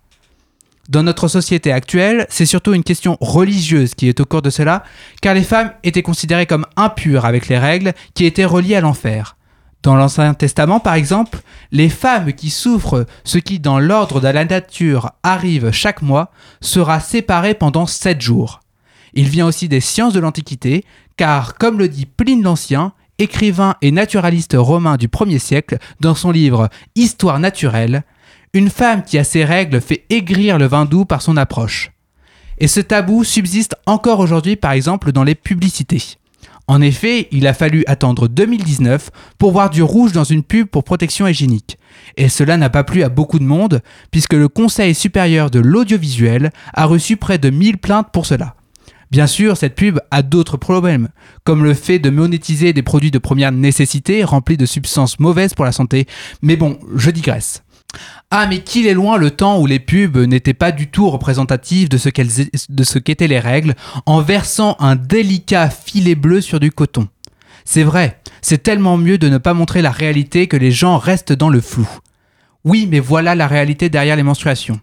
Dans 0.88 1.02
notre 1.02 1.28
société 1.28 1.72
actuelle, 1.72 2.28
c'est 2.30 2.46
surtout 2.46 2.74
une 2.74 2.84
question 2.84 3.18
religieuse 3.20 3.96
qui 3.96 4.08
est 4.08 4.20
au 4.20 4.26
cours 4.26 4.44
de 4.44 4.52
cela, 4.52 4.84
car 5.22 5.34
les 5.34 5.44
femmes 5.44 5.72
étaient 5.84 6.04
considérées 6.04 6.46
comme 6.46 6.68
impures 6.76 7.26
avec 7.26 7.48
les 7.48 7.58
règles 7.58 7.94
qui 8.14 8.26
étaient 8.26 8.46
reliées 8.46 8.76
à 8.76 8.82
l'enfer. 8.82 9.36
Dans 9.82 9.96
l'Ancien 9.96 10.34
Testament, 10.36 10.80
par 10.80 10.94
exemple, 10.94 11.40
les 11.72 11.90
femmes 11.90 12.34
qui 12.34 12.52
souffrent 12.52 13.06
ce 13.24 13.40
qui, 13.40 13.60
dans 13.60 13.80
l'ordre 13.80 14.20
de 14.20 14.28
la 14.28 14.46
nature, 14.46 15.12
arrive 15.24 15.72
chaque 15.72 16.04
mois, 16.04 16.32
sera 16.62 17.00
séparée 17.00 17.56
pendant 17.56 17.88
sept 17.88 18.22
jours. 18.22 18.62
Il 19.14 19.30
vient 19.30 19.48
aussi 19.48 19.68
des 19.68 19.81
sciences 19.81 20.14
de 20.14 20.20
l'Antiquité, 20.20 20.86
car, 21.18 21.56
comme 21.56 21.80
le 21.80 21.88
dit 21.88 22.06
Pline 22.06 22.44
l'Ancien, 22.44 22.94
écrivain 23.18 23.76
et 23.81 23.92
naturaliste 23.92 24.56
romain 24.58 24.98
du 24.98 25.08
1er 25.08 25.40
siècle, 25.40 25.78
dans 26.00 26.16
son 26.16 26.31
livre 26.31 26.70
Histoire 26.96 27.40
naturelle, 27.40 28.04
une 28.56 28.69
femme 28.69 29.04
qui 29.04 29.18
a 29.18 29.26
ses 29.26 29.44
règles 29.44 29.81
fait 29.81 30.06
aigrir 30.09 30.57
le 30.57 30.66
vin 30.66 30.85
doux 30.85 31.04
par 31.04 31.21
son 31.21 31.35
approche. 31.35 31.92
Et 32.57 32.69
ce 32.69 32.80
tabou 32.80 33.26
subsiste 33.26 33.76
encore 33.85 34.21
aujourd'hui 34.21 34.56
par 34.56 34.71
exemple 34.71 35.12
dans 35.12 35.26
les 35.26 35.35
publicités. 35.35 36.02
En 36.68 36.81
effet, 36.81 37.28
il 37.31 37.45
a 37.47 37.54
fallu 37.54 37.83
attendre 37.85 38.28
2019 38.28 39.12
pour 39.38 39.52
voir 39.52 39.69
du 39.69 39.83
rouge 39.83 40.14
dans 40.14 40.24
une 40.24 40.42
pub 40.42 40.68
pour 40.68 40.85
protection 40.85 41.28
hygiénique. 41.28 41.78
Et 42.18 42.30
cela 42.30 42.57
n'a 42.57 42.69
pas 42.69 42.83
plu 42.83 43.04
à 43.04 43.09
beaucoup 43.09 43.38
de 43.38 43.44
monde, 43.44 43.81
puisque 44.09 44.33
le 44.33 44.47
Conseil 44.47 44.95
supérieur 44.95 45.52
de 45.52 45.59
l'audiovisuel 45.59 46.50
a 46.74 46.85
reçu 46.85 47.18
près 47.18 47.38
de 47.38 47.52
1000 47.52 47.78
plaintes 47.78 48.07
pour 48.12 48.26
cela. 48.26 48.56
Bien 49.12 49.28
sûr, 49.28 49.57
cette 49.57 49.76
pub 49.76 50.00
a 50.09 50.24
d'autres 50.24 50.57
problèmes, 50.57 51.09
comme 51.44 51.64
le 51.64 51.76
fait 51.76 52.00
de 52.00 52.09
monétiser 52.09 52.74
des 52.74 52.81
produits 52.81 53.12
de 53.12 53.19
première 53.19 53.52
nécessité 53.52 54.24
remplis 54.24 54.57
de 54.57 54.66
substances 54.66 55.19
mauvaises 55.19 55.54
pour 55.54 55.66
la 55.66 55.71
santé, 55.71 56.07
mais 56.42 56.56
bon, 56.56 56.80
je 56.95 57.12
digresse. 57.12 57.65
Ah, 58.31 58.47
mais 58.47 58.59
qu'il 58.59 58.87
est 58.87 58.94
loin 58.94 59.18
le 59.18 59.31
temps 59.31 59.59
où 59.59 59.66
les 59.66 59.80
pubs 59.80 60.18
n'étaient 60.18 60.54
pas 60.54 60.71
du 60.71 60.87
tout 60.87 61.09
représentatives 61.09 61.90
de 61.90 61.97
ce 61.97 62.99
qu'étaient 62.99 63.28
les 63.28 63.40
règles, 63.40 63.75
en 64.06 64.21
versant 64.21 64.75
un 64.80 64.95
délicat 64.95 65.69
filet 65.69 66.16
bleu 66.16 66.42
sur 66.42 66.59
du 66.59 66.71
coton. 66.71 67.07
C'est 67.66 67.83
vrai, 67.83 68.19
c'est 68.42 68.61
tellement 68.61 68.97
mieux 68.97 69.18
de 69.18 69.30
ne 69.30 69.37
pas 69.37 69.54
montrer 69.54 69.81
la 69.81 69.92
réalité 69.92 70.47
que 70.47 70.57
les 70.57 70.71
gens 70.71 70.97
restent 70.97 71.33
dans 71.33 71.49
le 71.49 71.61
flou. 71.61 71.90
Oui, 72.64 72.87
mais 72.90 72.99
voilà 72.99 73.35
la 73.35 73.47
réalité 73.47 73.90
derrière 73.90 74.16
les 74.16 74.23
menstruations. 74.23 74.80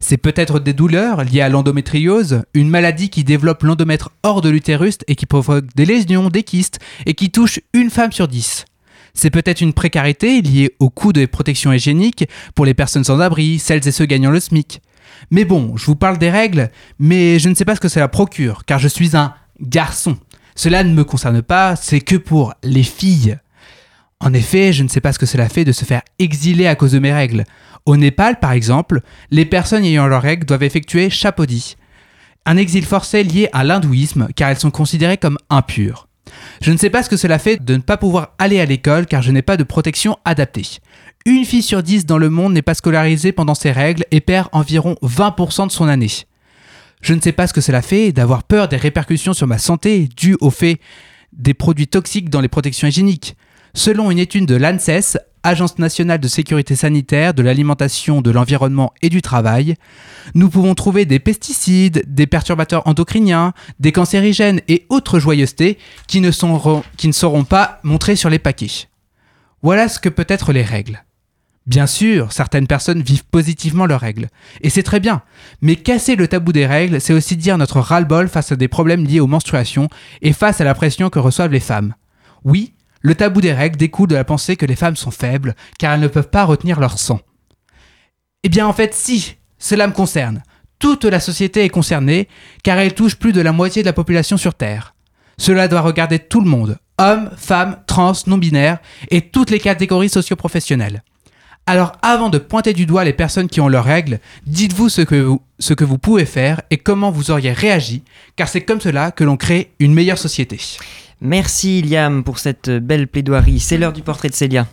C'est 0.00 0.16
peut-être 0.16 0.60
des 0.60 0.72
douleurs 0.72 1.24
liées 1.24 1.40
à 1.40 1.48
l'endométriose, 1.48 2.42
une 2.54 2.70
maladie 2.70 3.10
qui 3.10 3.24
développe 3.24 3.62
l'endomètre 3.62 4.10
hors 4.22 4.40
de 4.40 4.48
l'utérus 4.48 4.98
et 5.08 5.14
qui 5.14 5.26
provoque 5.26 5.66
des 5.74 5.84
lésions, 5.84 6.28
des 6.28 6.42
kystes 6.42 6.78
et 7.06 7.14
qui 7.14 7.30
touche 7.30 7.60
une 7.72 7.90
femme 7.90 8.12
sur 8.12 8.28
dix. 8.28 8.64
C'est 9.14 9.30
peut-être 9.30 9.60
une 9.60 9.72
précarité 9.72 10.42
liée 10.42 10.74
au 10.80 10.90
coût 10.90 11.12
des 11.12 11.26
protections 11.26 11.72
hygiéniques 11.72 12.28
pour 12.54 12.66
les 12.66 12.74
personnes 12.74 13.04
sans 13.04 13.20
abri, 13.20 13.58
celles 13.58 13.86
et 13.86 13.92
ceux 13.92 14.06
gagnant 14.06 14.30
le 14.30 14.40
SMIC. 14.40 14.82
Mais 15.30 15.44
bon, 15.44 15.76
je 15.76 15.86
vous 15.86 15.96
parle 15.96 16.18
des 16.18 16.30
règles, 16.30 16.70
mais 16.98 17.38
je 17.38 17.48
ne 17.48 17.54
sais 17.54 17.64
pas 17.64 17.76
ce 17.76 17.80
que 17.80 17.88
cela 17.88 18.08
procure, 18.08 18.64
car 18.64 18.78
je 18.78 18.88
suis 18.88 19.16
un 19.16 19.34
garçon. 19.60 20.18
Cela 20.56 20.84
ne 20.84 20.92
me 20.92 21.04
concerne 21.04 21.42
pas, 21.42 21.76
c'est 21.76 22.00
que 22.00 22.16
pour 22.16 22.54
les 22.62 22.82
filles. 22.82 23.38
En 24.20 24.32
effet, 24.32 24.72
je 24.72 24.82
ne 24.82 24.88
sais 24.88 25.00
pas 25.00 25.12
ce 25.12 25.18
que 25.18 25.26
cela 25.26 25.48
fait 25.48 25.64
de 25.64 25.72
se 25.72 25.84
faire 25.84 26.02
exiler 26.18 26.66
à 26.66 26.74
cause 26.74 26.92
de 26.92 26.98
mes 26.98 27.12
règles. 27.12 27.44
Au 27.86 27.96
Népal, 27.96 28.40
par 28.40 28.52
exemple, 28.52 29.00
les 29.30 29.44
personnes 29.44 29.84
ayant 29.84 30.06
leurs 30.06 30.22
règles 30.22 30.46
doivent 30.46 30.62
effectuer 30.62 31.10
chapodi, 31.10 31.76
un 32.46 32.56
exil 32.56 32.84
forcé 32.84 33.22
lié 33.22 33.48
à 33.52 33.64
l'hindouisme 33.64 34.28
car 34.36 34.50
elles 34.50 34.58
sont 34.58 34.70
considérées 34.70 35.18
comme 35.18 35.38
impures. 35.50 36.08
Je 36.62 36.72
ne 36.72 36.76
sais 36.76 36.90
pas 36.90 37.02
ce 37.02 37.08
que 37.08 37.16
cela 37.16 37.38
fait 37.38 37.62
de 37.62 37.76
ne 37.76 37.82
pas 37.82 37.96
pouvoir 37.96 38.34
aller 38.38 38.60
à 38.60 38.64
l'école 38.64 39.06
car 39.06 39.22
je 39.22 39.30
n'ai 39.30 39.42
pas 39.42 39.56
de 39.56 39.64
protection 39.64 40.16
adaptée. 40.24 40.66
Une 41.26 41.44
fille 41.44 41.62
sur 41.62 41.82
dix 41.82 42.06
dans 42.06 42.18
le 42.18 42.30
monde 42.30 42.52
n'est 42.52 42.62
pas 42.62 42.74
scolarisée 42.74 43.32
pendant 43.32 43.54
ses 43.54 43.72
règles 43.72 44.04
et 44.10 44.20
perd 44.20 44.48
environ 44.52 44.96
20% 45.02 45.66
de 45.66 45.72
son 45.72 45.88
année. 45.88 46.10
Je 47.00 47.14
ne 47.14 47.20
sais 47.20 47.32
pas 47.32 47.46
ce 47.46 47.52
que 47.52 47.60
cela 47.60 47.82
fait 47.82 48.12
d'avoir 48.12 48.44
peur 48.44 48.68
des 48.68 48.76
répercussions 48.76 49.34
sur 49.34 49.46
ma 49.46 49.58
santé 49.58 50.08
dues 50.16 50.36
au 50.40 50.50
fait 50.50 50.80
des 51.32 51.54
produits 51.54 51.88
toxiques 51.88 52.30
dans 52.30 52.40
les 52.40 52.48
protections 52.48 52.88
hygiéniques. 52.88 53.36
Selon 53.76 54.12
une 54.12 54.20
étude 54.20 54.46
de 54.46 54.54
l'ANSES, 54.54 55.18
Agence 55.42 55.78
nationale 55.78 56.20
de 56.20 56.28
sécurité 56.28 56.74
sanitaire, 56.74 57.34
de 57.34 57.42
l'alimentation, 57.42 58.22
de 58.22 58.30
l'environnement 58.30 58.94
et 59.02 59.10
du 59.10 59.20
travail, 59.20 59.74
nous 60.34 60.48
pouvons 60.48 60.74
trouver 60.74 61.04
des 61.04 61.18
pesticides, 61.18 62.02
des 62.06 62.26
perturbateurs 62.26 62.86
endocriniens, 62.86 63.52
des 63.80 63.92
cancérigènes 63.92 64.62
et 64.68 64.86
autres 64.88 65.18
joyeusetés 65.18 65.76
qui 66.06 66.22
ne, 66.22 66.30
seront, 66.30 67.44
pas 67.44 67.80
montrés 67.82 68.16
sur 68.16 68.30
les 68.30 68.38
paquets. 68.38 68.88
Voilà 69.60 69.88
ce 69.88 69.98
que 69.98 70.08
peut 70.08 70.24
être 70.28 70.52
les 70.52 70.62
règles. 70.62 71.04
Bien 71.66 71.86
sûr, 71.86 72.32
certaines 72.32 72.66
personnes 72.66 73.02
vivent 73.02 73.26
positivement 73.26 73.84
leurs 73.84 74.00
règles, 74.00 74.28
et 74.62 74.70
c'est 74.70 74.82
très 74.82 75.00
bien, 75.00 75.22
mais 75.60 75.76
casser 75.76 76.16
le 76.16 76.28
tabou 76.28 76.52
des 76.52 76.66
règles, 76.66 77.02
c'est 77.02 77.12
aussi 77.12 77.36
dire 77.36 77.58
notre 77.58 77.80
ras-le-bol 77.80 78.28
face 78.28 78.52
à 78.52 78.56
des 78.56 78.68
problèmes 78.68 79.04
liés 79.04 79.20
aux 79.20 79.26
menstruations 79.26 79.88
et 80.22 80.32
face 80.32 80.60
à 80.62 80.64
la 80.64 80.74
pression 80.74 81.10
que 81.10 81.18
reçoivent 81.18 81.52
les 81.52 81.60
femmes. 81.60 81.94
Oui, 82.44 82.72
le 83.04 83.14
tabou 83.14 83.42
des 83.42 83.52
règles 83.52 83.76
découle 83.76 84.08
de 84.08 84.14
la 84.14 84.24
pensée 84.24 84.56
que 84.56 84.64
les 84.64 84.76
femmes 84.76 84.96
sont 84.96 85.10
faibles, 85.10 85.54
car 85.78 85.92
elles 85.92 86.00
ne 86.00 86.08
peuvent 86.08 86.30
pas 86.30 86.44
retenir 86.44 86.80
leur 86.80 86.98
sang. 86.98 87.20
Eh 88.42 88.48
bien 88.48 88.66
en 88.66 88.72
fait 88.72 88.94
si, 88.94 89.36
cela 89.58 89.86
me 89.86 89.92
concerne. 89.92 90.42
Toute 90.78 91.04
la 91.04 91.20
société 91.20 91.64
est 91.64 91.70
concernée, 91.70 92.28
car 92.62 92.78
elle 92.78 92.94
touche 92.94 93.16
plus 93.16 93.32
de 93.32 93.42
la 93.42 93.52
moitié 93.52 93.82
de 93.82 93.86
la 93.86 93.92
population 93.92 94.38
sur 94.38 94.54
Terre. 94.54 94.94
Cela 95.36 95.68
doit 95.68 95.82
regarder 95.82 96.18
tout 96.18 96.40
le 96.40 96.48
monde, 96.48 96.78
hommes, 96.98 97.30
femmes, 97.36 97.76
trans, 97.86 98.14
non-binaires, 98.26 98.78
et 99.10 99.20
toutes 99.20 99.50
les 99.50 99.60
catégories 99.60 100.08
socio-professionnelles. 100.08 101.02
Alors 101.66 101.92
avant 102.00 102.30
de 102.30 102.38
pointer 102.38 102.72
du 102.72 102.86
doigt 102.86 103.04
les 103.04 103.12
personnes 103.12 103.48
qui 103.48 103.60
ont 103.60 103.68
leurs 103.68 103.84
règles, 103.84 104.18
dites-vous 104.46 104.88
ce, 104.88 105.02
que 105.02 105.16
vous 105.16 105.42
ce 105.58 105.74
que 105.74 105.84
vous 105.84 105.98
pouvez 105.98 106.24
faire 106.24 106.62
et 106.70 106.78
comment 106.78 107.10
vous 107.10 107.30
auriez 107.30 107.52
réagi, 107.52 108.02
car 108.36 108.48
c'est 108.48 108.62
comme 108.62 108.80
cela 108.80 109.10
que 109.10 109.24
l'on 109.24 109.36
crée 109.36 109.72
une 109.78 109.92
meilleure 109.92 110.18
société. 110.18 110.58
Merci 111.20 111.82
Liam 111.82 112.24
pour 112.24 112.38
cette 112.38 112.70
belle 112.70 113.08
plaidoirie. 113.08 113.60
C'est 113.60 113.78
l'heure 113.78 113.92
du 113.92 114.02
portrait 114.02 114.28
de 114.28 114.34
Célia. 114.34 114.66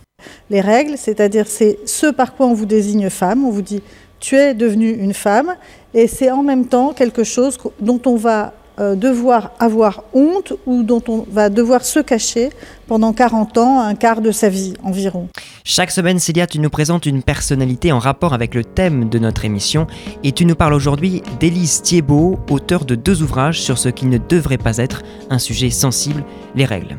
Les 0.50 0.60
règles, 0.60 0.96
c'est-à-dire 0.96 1.46
c'est 1.46 1.78
ce 1.86 2.06
par 2.06 2.34
quoi 2.34 2.46
on 2.46 2.54
vous 2.54 2.66
désigne 2.66 3.10
femme, 3.10 3.44
on 3.44 3.50
vous 3.50 3.62
dit 3.62 3.82
tu 4.20 4.36
es 4.36 4.54
devenue 4.54 4.90
une 4.90 5.14
femme, 5.14 5.56
et 5.94 6.06
c'est 6.06 6.30
en 6.30 6.44
même 6.44 6.66
temps 6.66 6.92
quelque 6.92 7.24
chose 7.24 7.58
dont 7.80 8.00
on 8.06 8.14
va 8.14 8.54
devoir 8.78 9.52
avoir 9.58 10.04
honte 10.12 10.54
ou 10.66 10.82
dont 10.82 11.02
on 11.08 11.26
va 11.30 11.50
devoir 11.50 11.84
se 11.84 12.00
cacher 12.00 12.50
pendant 12.86 13.12
40 13.12 13.58
ans, 13.58 13.80
un 13.80 13.94
quart 13.94 14.20
de 14.20 14.32
sa 14.32 14.48
vie 14.48 14.74
environ. 14.82 15.28
Chaque 15.64 15.90
semaine, 15.90 16.18
Célia, 16.18 16.46
tu 16.46 16.58
nous 16.58 16.70
présentes 16.70 17.06
une 17.06 17.22
personnalité 17.22 17.92
en 17.92 17.98
rapport 17.98 18.34
avec 18.34 18.54
le 18.54 18.64
thème 18.64 19.08
de 19.08 19.18
notre 19.18 19.44
émission 19.44 19.86
et 20.24 20.32
tu 20.32 20.44
nous 20.44 20.54
parles 20.54 20.74
aujourd'hui 20.74 21.22
d'Élise 21.38 21.82
Thiebaud, 21.82 22.38
auteur 22.50 22.84
de 22.84 22.94
deux 22.94 23.22
ouvrages 23.22 23.60
sur 23.60 23.78
ce 23.78 23.88
qui 23.88 24.06
ne 24.06 24.18
devrait 24.18 24.58
pas 24.58 24.78
être 24.78 25.02
un 25.30 25.38
sujet 25.38 25.70
sensible, 25.70 26.24
les 26.54 26.64
règles. 26.64 26.96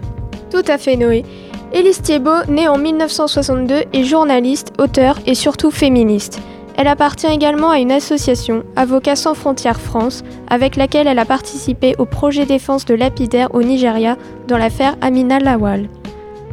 Tout 0.50 0.64
à 0.68 0.78
fait, 0.78 0.96
Noé. 0.96 1.26
Élise 1.74 2.02
Thiebaud, 2.02 2.46
née 2.48 2.68
en 2.68 2.78
1962, 2.78 3.84
est 3.92 4.04
journaliste, 4.04 4.74
auteur 4.78 5.20
et 5.26 5.34
surtout 5.34 5.72
féministe. 5.72 6.40
Elle 6.76 6.88
appartient 6.88 7.28
également 7.28 7.70
à 7.70 7.80
une 7.80 7.92
association, 7.92 8.64
Avocats 8.76 9.16
sans 9.16 9.36
frontières 9.36 9.80
France, 9.80 10.24
avec 10.48 10.76
laquelle 10.76 11.08
elle 11.08 11.20
a 11.20 11.26
participé 11.26 11.96
au 12.00 12.06
projet 12.06 12.46
défense 12.46 12.86
de 12.86 12.96
lapidaire 12.96 13.54
au 13.54 13.62
Nigeria 13.62 14.18
dans 14.48 14.58
l'affaire 14.58 14.96
Amina 15.02 15.40
Lawal. 15.40 15.88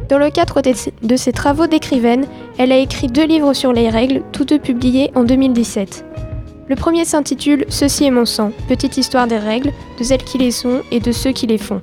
Dans 0.09 0.19
le 0.19 0.31
cadre 0.31 0.61
de 0.61 1.17
ses 1.17 1.33
travaux 1.33 1.67
d'écrivaine, 1.67 2.27
elle 2.59 2.73
a 2.73 2.79
écrit 2.79 3.07
deux 3.07 3.27
livres 3.27 3.55
sur 3.55 3.73
les 3.73 3.89
règles, 3.89 4.23
tous 4.33 4.45
deux 4.45 4.59
publiés 4.59 5.11
en 5.15 5.23
2017. 5.25 6.05
Le 6.69 6.77
premier 6.77 7.05
s'intitule 7.05 7.65
Ceci 7.69 8.05
est 8.05 8.11
mon 8.11 8.27
sang, 8.27 8.53
petite 8.69 8.97
histoire 8.97 9.27
des 9.27 9.39
règles, 9.39 9.73
de 9.99 10.05
celles 10.05 10.23
qui 10.23 10.39
les 10.39 10.50
sont 10.50 10.83
et 10.91 11.00
de 11.00 11.12
ceux 11.12 11.33
qui 11.33 11.47
les 11.47 11.59
font. 11.59 11.81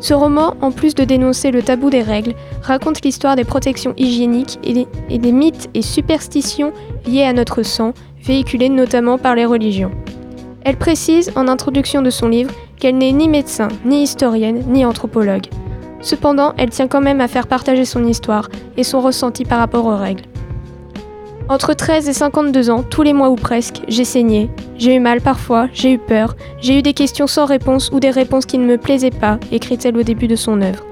Ce 0.00 0.14
roman, 0.14 0.54
en 0.60 0.70
plus 0.70 0.94
de 0.94 1.04
dénoncer 1.04 1.50
le 1.50 1.62
tabou 1.62 1.90
des 1.90 2.02
règles, 2.02 2.34
raconte 2.62 3.02
l'histoire 3.02 3.34
des 3.34 3.44
protections 3.44 3.94
hygiéniques 3.96 4.58
et 4.62 5.18
des, 5.18 5.32
mythes 5.32 5.68
et 5.74 5.82
superstitions 5.82 6.72
liés 7.06 7.24
à 7.24 7.32
notre 7.32 7.62
sang, 7.62 7.94
véhiculés 8.22 8.68
notamment 8.68 9.18
par 9.18 9.34
les 9.34 9.44
religions. 9.44 9.90
Elle 10.64 10.76
précise 10.76 11.32
en 11.34 11.48
introduction 11.48 12.02
de 12.02 12.10
son 12.10 12.28
livre 12.28 12.52
qu'elle 12.78 12.98
n'est 12.98 13.12
ni 13.12 13.28
médecin, 13.28 13.68
ni 13.84 14.02
historienne, 14.02 14.64
ni 14.68 14.84
anthropologue. 14.84 15.46
Cependant, 16.00 16.54
elle 16.58 16.70
tient 16.70 16.86
quand 16.86 17.00
même 17.00 17.20
à 17.20 17.26
faire 17.26 17.48
partager 17.48 17.84
son 17.84 18.06
histoire 18.06 18.48
et 18.76 18.84
son 18.84 19.00
ressenti 19.00 19.44
par 19.44 19.58
rapport 19.58 19.86
aux 19.86 19.96
règles. 19.96 20.27
Entre 21.50 21.72
13 21.72 22.10
et 22.10 22.12
52 22.12 22.68
ans, 22.68 22.82
tous 22.82 23.00
les 23.00 23.14
mois 23.14 23.30
ou 23.30 23.34
presque, 23.34 23.80
j'ai 23.88 24.04
saigné. 24.04 24.50
J'ai 24.76 24.94
eu 24.96 25.00
mal 25.00 25.22
parfois, 25.22 25.68
j'ai 25.72 25.92
eu 25.92 25.98
peur, 25.98 26.36
j'ai 26.60 26.78
eu 26.78 26.82
des 26.82 26.92
questions 26.92 27.26
sans 27.26 27.46
réponse 27.46 27.88
ou 27.90 28.00
des 28.00 28.10
réponses 28.10 28.44
qui 28.44 28.58
ne 28.58 28.66
me 28.66 28.76
plaisaient 28.76 29.10
pas, 29.10 29.38
écrit-elle 29.50 29.96
au 29.96 30.02
début 30.02 30.28
de 30.28 30.36
son 30.36 30.60
œuvre. 30.60 30.84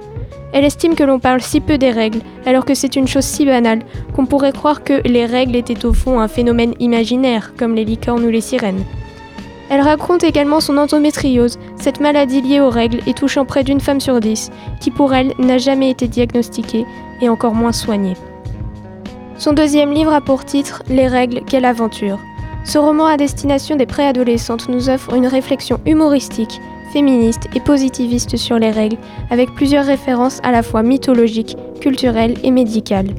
Elle 0.54 0.64
estime 0.64 0.94
que 0.94 1.04
l'on 1.04 1.18
parle 1.18 1.42
si 1.42 1.60
peu 1.60 1.76
des 1.76 1.90
règles, 1.90 2.20
alors 2.46 2.64
que 2.64 2.72
c'est 2.72 2.96
une 2.96 3.06
chose 3.06 3.26
si 3.26 3.44
banale 3.44 3.80
qu'on 4.14 4.25
pourrait 4.25 4.52
croire 4.52 4.82
que 4.82 5.06
les 5.06 5.26
règles 5.26 5.56
étaient 5.56 5.84
au 5.84 5.92
fond 5.92 6.20
un 6.20 6.28
phénomène 6.28 6.72
imaginaire, 6.80 7.52
comme 7.58 7.75
les 7.75 7.84
licornes 7.84 8.25
ou 8.25 8.30
les 8.30 8.40
sirènes. 8.40 8.82
Elle 9.68 9.82
raconte 9.82 10.25
également 10.25 10.60
son 10.60 10.78
endométriose, 10.78 11.58
cette 11.78 12.00
maladie 12.00 12.40
liée 12.40 12.60
aux 12.60 12.70
règles 12.70 13.00
et 13.06 13.12
touchant 13.12 13.44
près 13.44 13.62
d'une 13.62 13.80
femme 13.80 14.00
sur 14.00 14.20
dix, 14.20 14.50
qui 14.80 14.90
pour 14.90 15.12
elle 15.12 15.34
n'a 15.38 15.58
jamais 15.58 15.90
été 15.90 16.08
diagnostiquée 16.08 16.86
et 17.20 17.28
encore 17.28 17.54
moins 17.54 17.72
soignée. 17.72 18.14
Son 19.38 19.52
deuxième 19.52 19.93
livre 19.93 20.14
a 20.14 20.23
pour 20.23 20.47
titre 20.47 20.83
Les 20.88 21.09
règles, 21.09 21.43
quelle 21.47 21.66
aventure. 21.66 22.19
Ce 22.64 22.78
roman 22.78 23.07
à 23.07 23.19
destination 23.19 23.76
des 23.76 23.85
préadolescentes 23.85 24.69
nous 24.71 24.88
offre 24.88 25.12
une 25.14 25.26
réflexion 25.26 25.78
humoristique, 25.85 26.61
féministe 26.90 27.47
et 27.55 27.61
positiviste 27.61 28.37
sur 28.37 28.59
les 28.59 28.71
règles, 28.71 28.97
avec 29.31 29.55
plusieurs 29.55 29.85
références 29.85 30.40
à 30.43 30.52
la 30.52 30.62
fois 30.62 30.83
mythologiques, 30.83 31.57
culturelles 31.81 32.37
et 32.45 32.50
médicales. 32.50 33.11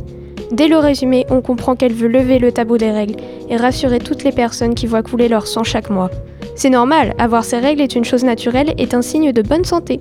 Dès 0.51 0.67
le 0.67 0.77
résumé, 0.77 1.25
on 1.29 1.41
comprend 1.41 1.75
qu'elle 1.75 1.93
veut 1.93 2.07
lever 2.07 2.39
le 2.39 2.51
tabou 2.51 2.79
des 2.79 2.91
règles 2.91 3.17
et 3.49 3.55
rassurer 3.55 3.99
toutes 3.99 4.23
les 4.23 4.31
personnes 4.31 4.73
qui 4.73 4.87
voient 4.87 5.03
couler 5.03 5.27
leur 5.27 5.45
sang 5.45 5.63
chaque 5.63 5.91
mois. 5.91 6.09
C'est 6.55 6.71
normal, 6.71 7.13
avoir 7.19 7.43
ces 7.43 7.59
règles 7.59 7.81
est 7.81 7.95
une 7.95 8.05
chose 8.05 8.23
naturelle 8.23 8.73
et 8.79 8.87
un 8.93 9.03
signe 9.03 9.33
de 9.33 9.41
bonne 9.43 9.65
santé. 9.65 9.99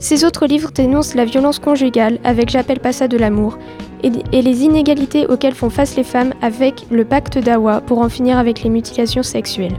Ses 0.00 0.24
autres 0.24 0.46
livres 0.46 0.70
dénoncent 0.70 1.14
la 1.14 1.24
violence 1.24 1.58
conjugale 1.58 2.18
avec 2.24 2.50
J'appelle 2.50 2.80
pas 2.80 2.92
ça 2.92 3.08
de 3.08 3.16
l'amour 3.16 3.56
et, 4.02 4.42
les 4.42 4.64
inégalités 4.64 5.26
auxquelles 5.26 5.54
font 5.54 5.70
face 5.70 5.96
les 5.96 6.04
femmes 6.04 6.34
avec 6.42 6.86
le 6.90 7.04
pacte 7.04 7.38
d'Awa 7.38 7.80
pour 7.80 7.98
en 7.98 8.08
finir 8.08 8.38
avec 8.38 8.62
les 8.62 8.70
mutilations 8.70 9.22
sexuelles. 9.22 9.78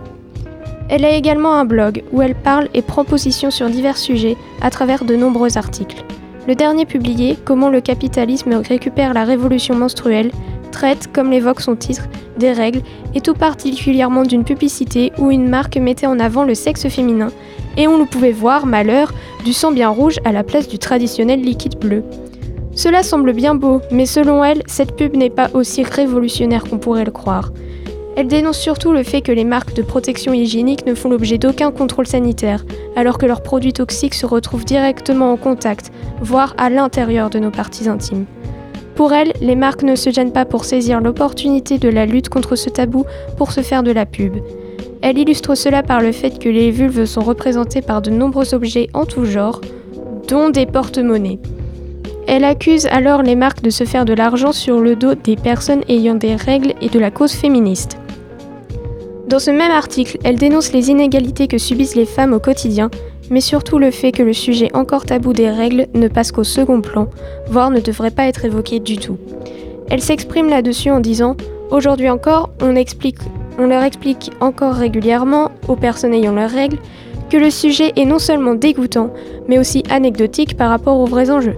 Elle 0.89 1.05
a 1.05 1.11
également 1.11 1.53
un 1.53 1.65
blog 1.65 2.03
où 2.11 2.21
elle 2.21 2.35
parle 2.35 2.67
et 2.73 2.81
prend 2.81 3.03
position 3.03 3.51
sur 3.51 3.69
divers 3.69 3.97
sujets 3.97 4.37
à 4.61 4.71
travers 4.71 5.05
de 5.05 5.15
nombreux 5.15 5.57
articles. 5.57 6.03
Le 6.47 6.55
dernier 6.55 6.85
publié, 6.85 7.37
Comment 7.45 7.69
le 7.69 7.81
capitalisme 7.81 8.61
récupère 8.67 9.13
la 9.13 9.23
révolution 9.23 9.75
menstruelle, 9.75 10.31
traite, 10.71 11.11
comme 11.13 11.29
l'évoque 11.29 11.61
son 11.61 11.75
titre, 11.75 12.07
des 12.37 12.51
règles 12.51 12.81
et 13.13 13.21
tout 13.21 13.33
particulièrement 13.33 14.23
d'une 14.23 14.43
publicité 14.43 15.11
où 15.19 15.29
une 15.29 15.47
marque 15.47 15.77
mettait 15.77 16.07
en 16.07 16.19
avant 16.19 16.43
le 16.43 16.55
sexe 16.55 16.87
féminin 16.87 17.29
et 17.77 17.87
on 17.87 17.97
le 17.97 18.05
pouvait 18.05 18.31
voir, 18.31 18.65
malheur, 18.65 19.13
du 19.45 19.53
sang 19.53 19.71
bien 19.71 19.89
rouge 19.89 20.17
à 20.25 20.31
la 20.31 20.43
place 20.43 20.67
du 20.67 20.79
traditionnel 20.79 21.41
liquide 21.41 21.77
bleu. 21.77 22.03
Cela 22.79 23.03
semble 23.03 23.33
bien 23.33 23.55
beau, 23.55 23.81
mais 23.91 24.05
selon 24.05 24.41
elle, 24.41 24.63
cette 24.65 24.95
pub 24.95 25.13
n'est 25.13 25.29
pas 25.29 25.49
aussi 25.53 25.83
révolutionnaire 25.83 26.63
qu'on 26.63 26.77
pourrait 26.77 27.03
le 27.03 27.11
croire. 27.11 27.51
Elle 28.15 28.29
dénonce 28.29 28.57
surtout 28.57 28.93
le 28.93 29.03
fait 29.03 29.19
que 29.19 29.33
les 29.33 29.43
marques 29.43 29.73
de 29.73 29.81
protection 29.81 30.31
hygiénique 30.31 30.85
ne 30.85 30.95
font 30.95 31.09
l'objet 31.09 31.37
d'aucun 31.37 31.71
contrôle 31.71 32.07
sanitaire, 32.07 32.63
alors 32.95 33.17
que 33.17 33.25
leurs 33.25 33.43
produits 33.43 33.73
toxiques 33.73 34.13
se 34.13 34.25
retrouvent 34.25 34.63
directement 34.63 35.33
en 35.33 35.35
contact, 35.35 35.91
voire 36.21 36.55
à 36.57 36.69
l'intérieur 36.69 37.29
de 37.29 37.39
nos 37.39 37.51
parties 37.51 37.89
intimes. 37.89 38.23
Pour 38.95 39.11
elle, 39.11 39.33
les 39.41 39.57
marques 39.57 39.83
ne 39.83 39.97
se 39.97 40.09
gênent 40.09 40.31
pas 40.31 40.45
pour 40.45 40.63
saisir 40.63 41.01
l'opportunité 41.01 41.79
de 41.79 41.89
la 41.89 42.05
lutte 42.05 42.29
contre 42.29 42.55
ce 42.55 42.69
tabou 42.69 43.03
pour 43.35 43.51
se 43.51 43.59
faire 43.59 43.83
de 43.83 43.91
la 43.91 44.05
pub. 44.05 44.37
Elle 45.01 45.17
illustre 45.17 45.53
cela 45.53 45.83
par 45.83 45.99
le 45.99 46.13
fait 46.13 46.39
que 46.39 46.47
les 46.47 46.71
vulves 46.71 47.03
sont 47.03 47.25
représentées 47.25 47.81
par 47.81 48.01
de 48.01 48.09
nombreux 48.09 48.53
objets 48.53 48.87
en 48.93 49.03
tout 49.03 49.25
genre, 49.25 49.59
dont 50.29 50.49
des 50.49 50.65
porte-monnaies. 50.65 51.39
Elle 52.31 52.43
accuse 52.43 52.85
alors 52.91 53.23
les 53.23 53.33
marques 53.33 53.63
de 53.63 53.71
se 53.71 53.85
faire 53.85 54.05
de 54.05 54.13
l'argent 54.13 54.51
sur 54.51 54.81
le 54.81 54.95
dos 54.95 55.15
des 55.15 55.35
personnes 55.35 55.81
ayant 55.89 56.13
des 56.13 56.35
règles 56.35 56.75
et 56.79 56.87
de 56.87 56.99
la 56.99 57.09
cause 57.09 57.31
féministe. 57.31 57.97
Dans 59.27 59.39
ce 59.39 59.49
même 59.49 59.71
article, 59.71 60.19
elle 60.23 60.35
dénonce 60.35 60.71
les 60.71 60.91
inégalités 60.91 61.47
que 61.47 61.57
subissent 61.57 61.95
les 61.95 62.05
femmes 62.05 62.33
au 62.33 62.39
quotidien, 62.39 62.91
mais 63.31 63.41
surtout 63.41 63.79
le 63.79 63.89
fait 63.89 64.11
que 64.11 64.21
le 64.21 64.33
sujet 64.33 64.69
encore 64.75 65.07
tabou 65.07 65.33
des 65.33 65.49
règles 65.49 65.87
ne 65.95 66.07
passe 66.07 66.31
qu'au 66.31 66.43
second 66.43 66.81
plan, 66.81 67.07
voire 67.47 67.71
ne 67.71 67.79
devrait 67.79 68.11
pas 68.11 68.27
être 68.27 68.45
évoqué 68.45 68.79
du 68.79 68.99
tout. 68.99 69.17
Elle 69.89 70.01
s'exprime 70.01 70.49
là-dessus 70.49 70.91
en 70.91 70.99
disant 70.99 71.35
Aujourd'hui 71.71 72.11
encore, 72.11 72.51
on, 72.61 72.73
leur 72.73 73.83
explique 73.83 74.31
encore 74.39 74.75
régulièrement, 74.75 75.49
aux 75.67 75.75
personnes 75.75 76.13
ayant 76.13 76.33
leurs 76.33 76.51
règles, 76.51 76.77
que 77.31 77.37
le 77.37 77.49
sujet 77.49 77.91
est 77.95 78.05
non 78.05 78.19
seulement 78.19 78.53
dégoûtant, 78.53 79.11
mais 79.47 79.57
aussi 79.57 79.81
anecdotique 79.89 80.57
par 80.57 80.69
rapport 80.69 80.99
aux 80.99 81.07
vrais 81.07 81.31
enjeux. 81.31 81.55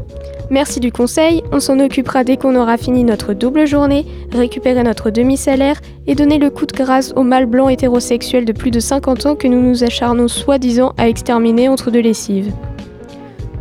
Merci 0.51 0.81
du 0.81 0.91
conseil, 0.91 1.43
on 1.53 1.61
s'en 1.61 1.79
occupera 1.79 2.25
dès 2.25 2.35
qu'on 2.35 2.57
aura 2.57 2.75
fini 2.75 3.05
notre 3.05 3.31
double 3.33 3.65
journée, 3.65 4.05
récupérer 4.33 4.83
notre 4.83 5.09
demi-salaire 5.09 5.79
et 6.07 6.13
donner 6.13 6.39
le 6.39 6.49
coup 6.49 6.65
de 6.65 6.73
grâce 6.73 7.13
aux 7.15 7.23
mâles 7.23 7.45
blancs 7.45 7.71
hétérosexuels 7.71 8.43
de 8.43 8.51
plus 8.51 8.69
de 8.69 8.81
50 8.81 9.25
ans 9.27 9.35
que 9.37 9.47
nous 9.47 9.61
nous 9.61 9.85
acharnons 9.85 10.27
soi-disant 10.27 10.93
à 10.97 11.07
exterminer 11.07 11.69
entre 11.69 11.89
deux 11.89 12.01
lessives. 12.01 12.51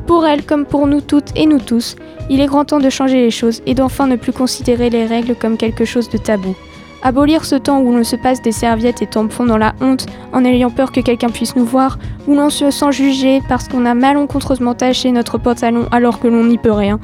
Pour 0.08 0.26
elle, 0.26 0.44
comme 0.44 0.66
pour 0.66 0.88
nous 0.88 1.00
toutes 1.00 1.30
et 1.36 1.46
nous 1.46 1.60
tous, 1.60 1.94
il 2.28 2.40
est 2.40 2.46
grand 2.46 2.64
temps 2.64 2.80
de 2.80 2.90
changer 2.90 3.20
les 3.20 3.30
choses 3.30 3.62
et 3.66 3.74
d'enfin 3.74 4.08
ne 4.08 4.16
plus 4.16 4.32
considérer 4.32 4.90
les 4.90 5.06
règles 5.06 5.36
comme 5.36 5.56
quelque 5.56 5.84
chose 5.84 6.10
de 6.10 6.18
tabou. 6.18 6.56
Abolir 7.02 7.46
ce 7.46 7.56
temps 7.56 7.80
où 7.80 7.92
l'on 7.92 8.04
se 8.04 8.16
passe 8.16 8.42
des 8.42 8.52
serviettes 8.52 9.00
et 9.00 9.06
tampons 9.06 9.46
dans 9.46 9.56
la 9.56 9.74
honte 9.80 10.06
en 10.32 10.44
ayant 10.44 10.70
peur 10.70 10.92
que 10.92 11.00
quelqu'un 11.00 11.30
puisse 11.30 11.56
nous 11.56 11.64
voir, 11.64 11.98
où 12.26 12.34
l'on 12.34 12.50
se 12.50 12.70
sent 12.70 12.92
jugé 12.92 13.40
parce 13.48 13.68
qu'on 13.68 13.86
a 13.86 13.94
malencontreusement 13.94 14.74
taché 14.74 15.10
notre 15.10 15.38
pantalon 15.38 15.86
alors 15.92 16.20
que 16.20 16.28
l'on 16.28 16.44
n'y 16.44 16.58
peut 16.58 16.72
rien, 16.72 17.00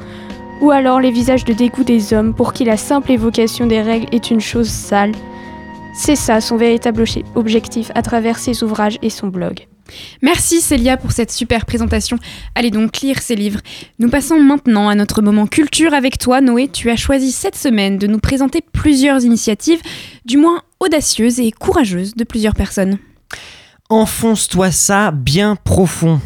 ou 0.61 0.69
alors 0.69 0.99
les 0.99 1.11
visages 1.11 1.45
de 1.45 1.53
dégoût 1.53 1.83
des 1.83 2.13
hommes 2.13 2.35
pour 2.35 2.53
qui 2.53 2.63
la 2.63 2.77
simple 2.77 3.11
évocation 3.11 3.65
des 3.65 3.81
règles 3.81 4.07
est 4.11 4.29
une 4.29 4.41
chose 4.41 4.69
sale. 4.69 5.13
C'est 5.95 6.15
ça 6.15 6.41
son 6.41 6.57
véritable 6.57 7.03
objectif 7.33 7.91
à 7.95 8.03
travers 8.03 8.37
ses 8.37 8.63
ouvrages 8.63 8.99
et 9.01 9.09
son 9.09 9.27
blog. 9.27 9.67
Merci 10.21 10.61
Célia 10.61 10.97
pour 10.97 11.11
cette 11.11 11.31
super 11.31 11.65
présentation. 11.65 12.17
Allez 12.55 12.71
donc 12.71 12.97
lire 12.99 13.21
ces 13.21 13.35
livres. 13.35 13.59
Nous 13.99 14.09
passons 14.09 14.39
maintenant 14.39 14.89
à 14.89 14.95
notre 14.95 15.21
moment 15.21 15.47
culture 15.47 15.93
avec 15.93 16.17
toi, 16.17 16.41
Noé. 16.41 16.67
Tu 16.67 16.89
as 16.89 16.95
choisi 16.95 17.31
cette 17.31 17.55
semaine 17.55 17.97
de 17.97 18.07
nous 18.07 18.19
présenter 18.19 18.61
plusieurs 18.61 19.23
initiatives, 19.23 19.81
du 20.25 20.37
moins 20.37 20.61
audacieuses 20.79 21.39
et 21.39 21.51
courageuses 21.51 22.15
de 22.15 22.23
plusieurs 22.23 22.55
personnes. 22.55 22.97
Enfonce-toi 23.89 24.71
ça 24.71 25.11
bien 25.11 25.55
profond. 25.55 26.19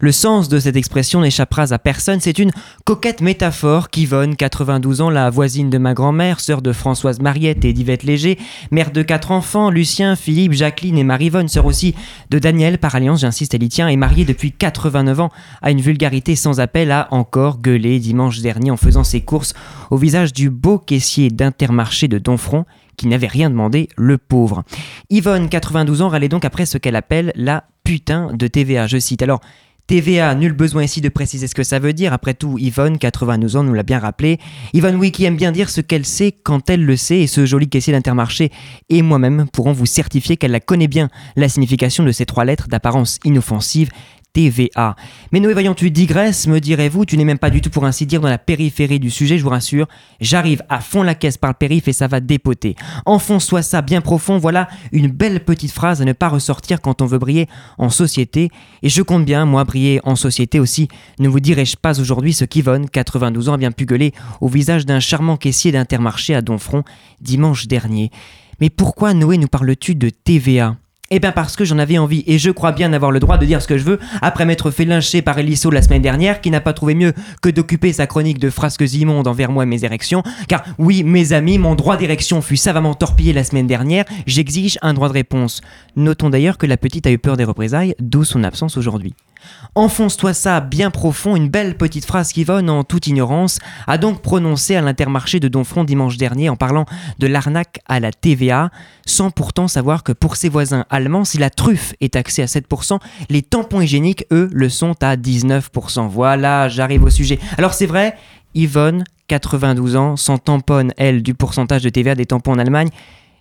Le 0.00 0.12
sens 0.12 0.50
de 0.50 0.58
cette 0.58 0.76
expression 0.76 1.22
n'échappera 1.22 1.72
à 1.72 1.78
personne, 1.78 2.20
c'est 2.20 2.38
une 2.38 2.50
coquette 2.84 3.22
métaphore 3.22 3.88
qu'Yvonne, 3.88 4.36
92 4.36 5.00
ans, 5.00 5.10
la 5.10 5.30
voisine 5.30 5.70
de 5.70 5.78
ma 5.78 5.94
grand-mère, 5.94 6.40
sœur 6.40 6.60
de 6.60 6.72
Françoise 6.72 7.20
Mariette 7.20 7.64
et 7.64 7.72
d'Yvette 7.72 8.02
Léger, 8.02 8.38
mère 8.70 8.90
de 8.90 9.00
quatre 9.02 9.30
enfants, 9.30 9.70
Lucien, 9.70 10.14
Philippe, 10.14 10.52
Jacqueline 10.52 10.98
et 10.98 11.04
Marie-Vonne, 11.04 11.48
sœur 11.48 11.64
aussi 11.64 11.94
de 12.28 12.38
Daniel, 12.38 12.76
par 12.76 12.94
alliance, 12.94 13.20
j'insiste, 13.20 13.54
elle 13.54 13.62
y 13.62 13.70
tient, 13.70 13.88
est 13.88 13.96
mariée 13.96 14.26
depuis 14.26 14.52
89 14.52 15.20
ans, 15.20 15.30
à 15.62 15.70
une 15.70 15.80
vulgarité 15.80 16.36
sans 16.36 16.60
appel, 16.60 16.90
a 16.90 17.08
encore 17.10 17.58
gueulé 17.60 17.98
dimanche 17.98 18.40
dernier 18.40 18.70
en 18.70 18.76
faisant 18.76 19.04
ses 19.04 19.22
courses 19.22 19.54
au 19.90 19.96
visage 19.96 20.34
du 20.34 20.50
beau 20.50 20.78
caissier 20.78 21.30
d'Intermarché 21.30 22.06
de 22.06 22.18
Donfront, 22.18 22.66
qui 22.98 23.06
n'avait 23.06 23.26
rien 23.26 23.50
demandé, 23.50 23.88
le 23.96 24.18
pauvre. 24.18 24.62
Yvonne, 25.10 25.48
92 25.48 26.02
ans, 26.02 26.08
râlait 26.08 26.28
donc 26.28 26.44
après 26.44 26.66
ce 26.66 26.78
qu'elle 26.78 26.96
appelle 26.96 27.32
la 27.34 27.64
putain 27.86 28.32
de 28.34 28.48
TVA. 28.48 28.88
Je 28.88 28.98
cite 28.98 29.22
alors 29.22 29.40
TVA, 29.86 30.34
nul 30.34 30.52
besoin 30.52 30.82
ici 30.82 31.00
de 31.00 31.08
préciser 31.08 31.46
ce 31.46 31.54
que 31.54 31.62
ça 31.62 31.78
veut 31.78 31.92
dire. 31.92 32.12
Après 32.12 32.34
tout, 32.34 32.58
Yvonne, 32.58 32.98
92 32.98 33.54
ans, 33.54 33.62
nous 33.62 33.74
l'a 33.74 33.84
bien 33.84 34.00
rappelé. 34.00 34.40
Yvonne, 34.72 35.00
qui 35.12 35.24
aime 35.24 35.36
bien 35.36 35.52
dire 35.52 35.70
ce 35.70 35.80
qu'elle 35.80 36.04
sait 36.04 36.32
quand 36.32 36.68
elle 36.68 36.84
le 36.84 36.96
sait, 36.96 37.20
et 37.20 37.26
ce 37.28 37.46
joli 37.46 37.68
caissier 37.68 37.92
d'Intermarché 37.92 38.50
et 38.88 39.02
moi-même 39.02 39.46
pourrons 39.52 39.72
vous 39.72 39.86
certifier 39.86 40.36
qu'elle 40.36 40.50
la 40.50 40.58
connaît 40.58 40.88
bien, 40.88 41.08
la 41.36 41.48
signification 41.48 42.02
de 42.02 42.10
ces 42.10 42.26
trois 42.26 42.44
lettres 42.44 42.66
d'apparence 42.66 43.20
inoffensive 43.24 43.90
TVA. 44.36 44.96
Mais 45.32 45.40
Noé, 45.40 45.54
voyons, 45.54 45.72
tu 45.72 45.90
digresses, 45.90 46.46
me 46.46 46.60
direz-vous, 46.60 47.06
tu 47.06 47.16
n'es 47.16 47.24
même 47.24 47.38
pas 47.38 47.48
du 47.48 47.62
tout 47.62 47.70
pour 47.70 47.86
ainsi 47.86 48.04
dire 48.04 48.20
dans 48.20 48.28
la 48.28 48.36
périphérie 48.36 49.00
du 49.00 49.08
sujet, 49.08 49.38
je 49.38 49.42
vous 49.42 49.48
rassure. 49.48 49.86
J'arrive 50.20 50.62
à 50.68 50.80
fond 50.80 51.02
la 51.02 51.14
caisse 51.14 51.38
par 51.38 51.48
le 51.48 51.54
périph' 51.54 51.88
et 51.88 51.94
ça 51.94 52.06
va 52.06 52.20
dépoter. 52.20 52.76
Enfonce-toi 53.06 53.62
ça 53.62 53.80
bien 53.80 54.02
profond, 54.02 54.36
voilà 54.36 54.68
une 54.92 55.06
belle 55.06 55.40
petite 55.40 55.72
phrase 55.72 56.02
à 56.02 56.04
ne 56.04 56.12
pas 56.12 56.28
ressortir 56.28 56.82
quand 56.82 57.00
on 57.00 57.06
veut 57.06 57.18
briller 57.18 57.48
en 57.78 57.88
société. 57.88 58.50
Et 58.82 58.90
je 58.90 59.00
compte 59.00 59.24
bien, 59.24 59.46
moi, 59.46 59.64
briller 59.64 60.00
en 60.04 60.16
société 60.16 60.60
aussi. 60.60 60.88
Ne 61.18 61.28
vous 61.28 61.40
dirai-je 61.40 61.78
pas 61.78 61.98
aujourd'hui 61.98 62.34
ce 62.34 62.44
qu'Yvonne, 62.44 62.90
92 62.90 63.48
ans, 63.48 63.54
a 63.54 63.56
bien 63.56 63.72
pu 63.72 63.86
gueuler 63.86 64.12
au 64.42 64.48
visage 64.48 64.84
d'un 64.84 65.00
charmant 65.00 65.38
caissier 65.38 65.72
d'Intermarché 65.72 66.34
à 66.34 66.42
Donfront 66.42 66.84
dimanche 67.22 67.68
dernier. 67.68 68.10
Mais 68.60 68.68
pourquoi 68.68 69.14
Noé 69.14 69.38
nous 69.38 69.48
parles-tu 69.48 69.94
de 69.94 70.10
TVA 70.10 70.76
eh 71.10 71.18
bien 71.20 71.32
parce 71.32 71.56
que 71.56 71.64
j'en 71.64 71.78
avais 71.78 71.98
envie 71.98 72.24
et 72.26 72.38
je 72.38 72.50
crois 72.50 72.72
bien 72.72 72.92
avoir 72.92 73.10
le 73.10 73.20
droit 73.20 73.38
de 73.38 73.46
dire 73.46 73.62
ce 73.62 73.68
que 73.68 73.78
je 73.78 73.84
veux 73.84 73.98
après 74.22 74.44
m'être 74.44 74.70
fait 74.70 74.84
lyncher 74.84 75.22
par 75.22 75.38
Elisso 75.38 75.70
la 75.70 75.82
semaine 75.82 76.02
dernière 76.02 76.40
qui 76.40 76.50
n'a 76.50 76.60
pas 76.60 76.72
trouvé 76.72 76.94
mieux 76.94 77.12
que 77.42 77.48
d'occuper 77.48 77.92
sa 77.92 78.06
chronique 78.06 78.38
de 78.38 78.50
frasques 78.50 78.92
immondes 78.94 79.28
envers 79.28 79.50
moi 79.50 79.64
et 79.64 79.66
mes 79.66 79.84
érections 79.84 80.22
car 80.48 80.64
oui 80.78 81.04
mes 81.04 81.32
amis 81.32 81.58
mon 81.58 81.74
droit 81.74 81.96
d'érection 81.96 82.42
fut 82.42 82.56
savamment 82.56 82.94
torpillé 82.94 83.32
la 83.32 83.44
semaine 83.44 83.66
dernière 83.66 84.04
j'exige 84.26 84.78
un 84.82 84.94
droit 84.94 85.08
de 85.08 85.14
réponse. 85.14 85.60
Notons 85.96 86.30
d'ailleurs 86.30 86.58
que 86.58 86.66
la 86.66 86.76
petite 86.76 87.06
a 87.06 87.10
eu 87.10 87.18
peur 87.18 87.36
des 87.36 87.44
représailles 87.44 87.94
d'où 88.00 88.24
son 88.24 88.44
absence 88.44 88.76
aujourd'hui. 88.76 89.14
Enfonce-toi 89.74 90.34
ça 90.34 90.60
bien 90.60 90.90
profond, 90.90 91.36
une 91.36 91.48
belle 91.48 91.76
petite 91.76 92.06
phrase 92.06 92.32
qu'Yvonne, 92.32 92.70
en 92.70 92.84
toute 92.84 93.06
ignorance, 93.06 93.58
a 93.86 93.98
donc 93.98 94.22
prononcée 94.22 94.76
à 94.76 94.80
l'intermarché 94.80 95.40
de 95.40 95.48
Donfront 95.48 95.84
dimanche 95.84 96.16
dernier 96.16 96.48
en 96.48 96.56
parlant 96.56 96.86
de 97.18 97.26
l'arnaque 97.26 97.80
à 97.86 98.00
la 98.00 98.12
TVA, 98.12 98.70
sans 99.04 99.30
pourtant 99.30 99.68
savoir 99.68 100.02
que 100.02 100.12
pour 100.12 100.36
ses 100.36 100.48
voisins 100.48 100.86
allemands, 100.90 101.24
si 101.24 101.38
la 101.38 101.50
truffe 101.50 101.94
est 102.00 102.14
taxée 102.14 102.42
à 102.42 102.46
7%, 102.46 102.98
les 103.28 103.42
tampons 103.42 103.80
hygiéniques, 103.80 104.24
eux, 104.32 104.48
le 104.52 104.68
sont 104.68 104.94
à 105.02 105.16
19%. 105.16 106.08
Voilà, 106.08 106.68
j'arrive 106.68 107.04
au 107.04 107.10
sujet. 107.10 107.38
Alors 107.58 107.74
c'est 107.74 107.86
vrai, 107.86 108.16
Yvonne, 108.54 109.04
92 109.28 109.96
ans, 109.96 110.16
s'en 110.16 110.38
tamponne, 110.38 110.92
elle, 110.96 111.22
du 111.22 111.34
pourcentage 111.34 111.82
de 111.82 111.88
TVA 111.88 112.14
des 112.14 112.26
tampons 112.26 112.52
en 112.52 112.58
Allemagne, 112.58 112.88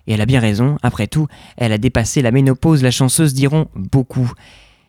et 0.07 0.13
elle 0.13 0.21
a 0.21 0.25
bien 0.25 0.39
raison, 0.39 0.77
après 0.83 1.07
tout, 1.07 1.27
elle 1.57 1.71
a 1.71 1.77
dépassé 1.77 2.21
la 2.21 2.31
ménopause, 2.31 2.83
la 2.83 2.91
chanceuse 2.91 3.33
diront 3.33 3.67
beaucoup. 3.75 4.31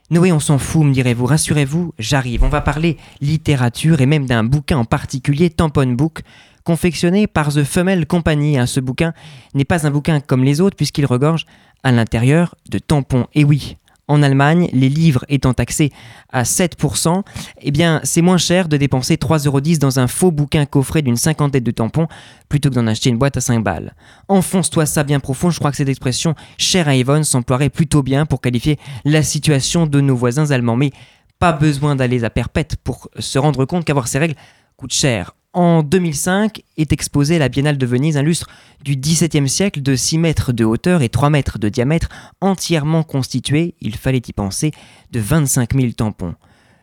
Noé, 0.08 0.30
on 0.30 0.38
s'en 0.38 0.58
fout, 0.58 0.84
me 0.84 0.92
direz-vous. 0.92 1.26
Rassurez-vous, 1.26 1.92
j'arrive. 1.98 2.44
On 2.44 2.48
va 2.48 2.60
parler 2.60 2.96
littérature 3.20 4.00
et 4.00 4.06
même 4.06 4.26
d'un 4.26 4.44
bouquin 4.44 4.78
en 4.78 4.84
particulier, 4.84 5.50
Tampon 5.50 5.94
Book, 5.94 6.22
confectionné 6.62 7.26
par 7.26 7.52
The 7.52 7.64
Femelle 7.64 8.06
Company. 8.06 8.56
Hein, 8.56 8.66
ce 8.66 8.78
bouquin 8.78 9.14
n'est 9.54 9.64
pas 9.64 9.84
un 9.84 9.90
bouquin 9.90 10.20
comme 10.20 10.44
les 10.44 10.60
autres 10.60 10.76
puisqu'il 10.76 11.06
regorge 11.06 11.44
à 11.82 11.90
l'intérieur 11.90 12.54
de 12.70 12.78
tampons. 12.78 13.26
Et 13.34 13.42
oui, 13.42 13.78
en 14.08 14.22
Allemagne, 14.22 14.68
les 14.72 14.88
livres 14.88 15.24
étant 15.28 15.54
taxés 15.54 15.90
à 16.30 16.44
7%, 16.44 17.22
eh 17.62 17.72
c'est 18.04 18.22
moins 18.22 18.38
cher 18.38 18.68
de 18.68 18.76
dépenser 18.76 19.16
3,10€ 19.16 19.78
dans 19.78 19.98
un 19.98 20.06
faux 20.06 20.30
bouquin 20.30 20.66
coffret 20.66 21.02
d'une 21.02 21.16
cinquantaine 21.16 21.64
de 21.64 21.70
tampons 21.70 22.06
plutôt 22.48 22.70
que 22.70 22.74
d'en 22.74 22.86
acheter 22.86 23.10
une 23.10 23.18
boîte 23.18 23.36
à 23.36 23.40
5 23.40 23.62
balles. 23.62 23.94
Enfonce-toi 24.28 24.86
ça 24.86 25.02
bien 25.02 25.20
profond, 25.20 25.50
je 25.50 25.58
crois 25.58 25.70
que 25.70 25.76
cette 25.76 25.88
expression 25.88 26.34
chère 26.58 26.88
à 26.88 26.94
Yvonne 26.94 27.24
s'emploierait 27.24 27.70
plutôt 27.70 28.02
bien 28.02 28.26
pour 28.26 28.40
qualifier 28.40 28.78
la 29.04 29.22
situation 29.22 29.86
de 29.86 30.00
nos 30.00 30.16
voisins 30.16 30.50
allemands. 30.50 30.76
Mais 30.76 30.92
pas 31.38 31.52
besoin 31.52 31.96
d'aller 31.96 32.24
à 32.24 32.30
perpète 32.30 32.76
pour 32.76 33.08
se 33.18 33.38
rendre 33.38 33.64
compte 33.64 33.84
qu'avoir 33.84 34.08
ces 34.08 34.18
règles 34.18 34.36
coûte 34.76 34.92
cher 34.92 35.34
en 35.56 35.82
2005 35.82 36.62
est 36.76 36.92
exposée 36.92 37.38
la 37.38 37.48
Biennale 37.48 37.78
de 37.78 37.86
Venise, 37.86 38.18
un 38.18 38.22
lustre 38.22 38.46
du 38.84 38.94
XVIIe 38.94 39.48
siècle 39.48 39.80
de 39.80 39.96
6 39.96 40.18
mètres 40.18 40.52
de 40.52 40.66
hauteur 40.66 41.00
et 41.00 41.08
3 41.08 41.30
mètres 41.30 41.58
de 41.58 41.70
diamètre, 41.70 42.10
entièrement 42.42 43.02
constitué, 43.02 43.74
il 43.80 43.96
fallait 43.96 44.22
y 44.28 44.32
penser, 44.34 44.70
de 45.12 45.18
25 45.18 45.74
000 45.74 45.92
tampons. 45.92 46.34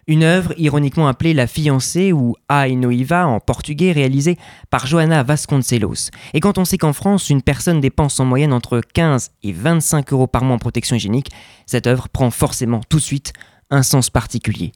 Une 0.07 0.23
œuvre 0.23 0.53
ironiquement 0.57 1.07
appelée 1.07 1.36
La 1.36 1.45
fiancée 1.45 2.12
ou 2.13 2.36
A 2.49 2.67
Noiva 2.67 3.27
en 3.27 3.39
portugais 3.39 3.91
réalisée 3.91 4.39
par 4.71 4.88
Johanna 4.88 5.21
Vasconcelos. 5.21 6.09
Et 6.33 6.39
quand 6.39 6.57
on 6.57 6.65
sait 6.65 6.79
qu'en 6.79 6.93
France, 6.93 7.29
une 7.29 7.43
personne 7.43 7.79
dépense 7.79 8.19
en 8.19 8.25
moyenne 8.25 8.53
entre 8.53 8.81
15 8.81 9.29
et 9.43 9.51
25 9.51 10.12
euros 10.13 10.27
par 10.27 10.43
mois 10.43 10.55
en 10.55 10.59
protection 10.59 10.95
hygiénique, 10.95 11.29
cette 11.67 11.86
œuvre 11.86 12.09
prend 12.09 12.31
forcément 12.31 12.81
tout 12.89 12.97
de 12.97 13.03
suite 13.03 13.33
un 13.69 13.83
sens 13.83 14.09
particulier. 14.09 14.71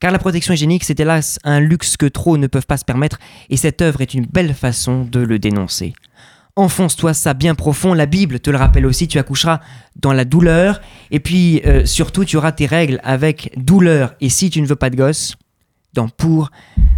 Car 0.00 0.10
la 0.10 0.18
protection 0.18 0.52
hygiénique, 0.52 0.84
c'est 0.84 1.00
hélas 1.00 1.38
un 1.44 1.60
luxe 1.60 1.96
que 1.96 2.06
trop 2.06 2.36
ne 2.36 2.46
peuvent 2.46 2.66
pas 2.66 2.76
se 2.76 2.84
permettre, 2.84 3.18
et 3.50 3.56
cette 3.56 3.80
œuvre 3.82 4.00
est 4.00 4.14
une 4.14 4.26
belle 4.26 4.54
façon 4.54 5.04
de 5.04 5.20
le 5.20 5.38
dénoncer. 5.38 5.94
Enfonce-toi 6.54 7.12
ça 7.12 7.34
bien 7.34 7.54
profond, 7.54 7.92
la 7.92 8.06
Bible 8.06 8.40
te 8.40 8.50
le 8.50 8.56
rappelle 8.56 8.86
aussi, 8.86 9.08
tu 9.08 9.18
accoucheras 9.18 9.60
dans 9.96 10.12
la 10.12 10.24
douleur, 10.24 10.80
et 11.10 11.20
puis 11.20 11.60
euh, 11.66 11.84
surtout 11.84 12.24
tu 12.24 12.36
auras 12.36 12.52
tes 12.52 12.66
règles 12.66 13.00
avec 13.04 13.52
douleur, 13.56 14.14
et 14.20 14.28
si 14.28 14.50
tu 14.50 14.60
ne 14.62 14.66
veux 14.66 14.76
pas 14.76 14.90
de 14.90 14.96
gosse, 14.96 15.36
dans 15.96 16.08
Pour, 16.08 16.50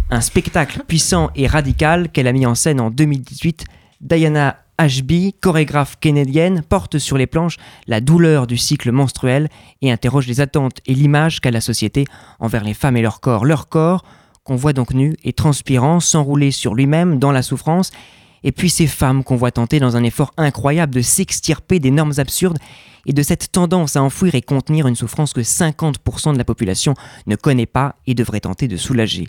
un 0.09 0.21
spectacle 0.21 0.81
puissant 0.85 1.31
et 1.35 1.47
radical 1.47 2.09
qu'elle 2.09 2.27
a 2.27 2.33
mis 2.33 2.45
en 2.45 2.53
scène 2.53 2.81
en 2.81 2.91
2018, 2.91 3.63
Diana 4.01 4.57
HB, 4.79 5.33
chorégraphe 5.41 5.99
canadienne, 5.99 6.63
porte 6.67 6.99
sur 6.99 7.17
les 7.17 7.27
planches 7.27 7.57
la 7.85 7.99
douleur 7.99 8.47
du 8.47 8.57
cycle 8.57 8.91
menstruel 8.91 9.49
et 9.81 9.91
interroge 9.91 10.27
les 10.27 10.39
attentes 10.39 10.79
et 10.85 10.93
l'image 10.93 11.41
qu'a 11.41 11.51
la 11.51 11.61
société 11.61 12.05
envers 12.39 12.63
les 12.63 12.73
femmes 12.73 12.95
et 12.95 13.01
leur 13.01 13.19
corps. 13.19 13.45
Leur 13.45 13.67
corps, 13.67 14.05
qu'on 14.45 14.55
voit 14.55 14.73
donc 14.73 14.93
nu 14.93 15.15
et 15.23 15.33
transpirant, 15.33 15.99
s'enrouler 15.99 16.51
sur 16.51 16.75
lui-même 16.75 17.19
dans 17.19 17.31
la 17.31 17.41
souffrance, 17.41 17.91
Et 18.41 18.53
puis 18.53 18.69
ces 18.69 18.87
femmes 18.87 19.25
qu'on 19.25 19.35
voit 19.35 19.51
tenter 19.51 19.79
dans 19.79 19.97
un 19.97 20.03
effort 20.03 20.31
incroyable 20.37 20.93
de 20.93 21.01
s'extirper 21.01 21.79
des 21.79 21.91
normes 21.91 22.13
absurdes 22.17 22.57
et 23.05 23.11
de 23.11 23.21
cette 23.21 23.51
tendance 23.51 23.97
à 23.97 24.01
enfouir 24.01 24.33
et 24.33 24.41
contenir 24.41 24.87
une 24.87 24.95
souffrance 24.95 25.33
que 25.33 25.41
50% 25.41 26.33
de 26.33 26.37
la 26.37 26.45
population 26.45 26.93
ne 27.27 27.35
connaît 27.35 27.65
pas 27.65 27.95
et 28.07 28.13
devrait 28.13 28.39
tenter 28.39 28.69
de 28.69 28.77
soulager. 28.77 29.27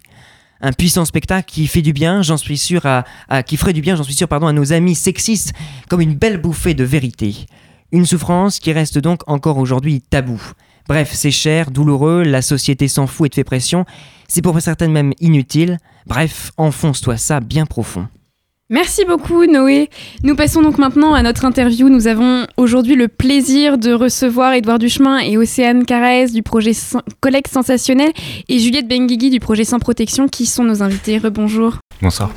Un 0.60 0.72
puissant 0.72 1.04
spectacle 1.04 1.50
qui 1.50 1.66
fait 1.66 1.82
du 1.82 1.92
bien, 1.92 2.22
j'en 2.22 2.36
suis 2.36 2.58
sûr, 2.58 2.82
à, 2.84 3.42
qui 3.42 3.56
ferait 3.56 3.72
du 3.72 3.80
bien, 3.80 3.96
j'en 3.96 4.02
suis 4.02 4.14
sûr, 4.14 4.28
pardon, 4.28 4.46
à 4.46 4.52
nos 4.52 4.72
amis 4.72 4.94
sexistes, 4.94 5.52
comme 5.88 6.00
une 6.00 6.14
belle 6.14 6.36
bouffée 6.38 6.74
de 6.74 6.84
vérité. 6.84 7.46
Une 7.92 8.06
souffrance 8.06 8.60
qui 8.60 8.72
reste 8.72 8.98
donc 8.98 9.22
encore 9.26 9.58
aujourd'hui 9.58 10.00
tabou. 10.00 10.40
Bref, 10.86 11.10
c'est 11.12 11.30
cher, 11.30 11.70
douloureux, 11.70 12.22
la 12.22 12.42
société 12.42 12.88
s'en 12.88 13.06
fout 13.06 13.26
et 13.26 13.30
te 13.30 13.34
fait 13.36 13.44
pression, 13.44 13.84
c'est 14.28 14.42
pour 14.42 14.60
certaines 14.60 14.92
même 14.92 15.12
inutile. 15.20 15.78
Bref, 16.06 16.52
enfonce-toi 16.56 17.16
ça 17.16 17.40
bien 17.40 17.66
profond. 17.66 18.08
Merci 18.72 19.04
beaucoup 19.04 19.46
Noé. 19.46 19.90
Nous 20.22 20.36
passons 20.36 20.62
donc 20.62 20.78
maintenant 20.78 21.12
à 21.12 21.24
notre 21.24 21.44
interview. 21.44 21.88
Nous 21.88 22.06
avons 22.06 22.46
aujourd'hui 22.56 22.94
le 22.94 23.08
plaisir 23.08 23.78
de 23.78 23.92
recevoir 23.92 24.52
Édouard 24.52 24.78
Duchemin 24.78 25.18
et 25.18 25.36
Océane 25.36 25.84
Carès 25.84 26.32
du 26.32 26.44
projet 26.44 26.70
Collecte 27.20 27.52
Sensationnel 27.52 28.12
et 28.48 28.60
Juliette 28.60 28.86
Benguigui 28.86 29.30
du 29.30 29.40
projet 29.40 29.64
Sans 29.64 29.80
Protection 29.80 30.28
qui 30.28 30.46
sont 30.46 30.62
nos 30.62 30.84
invités. 30.84 31.18
Rebonjour. 31.18 31.78
Bonsoir. 32.00 32.30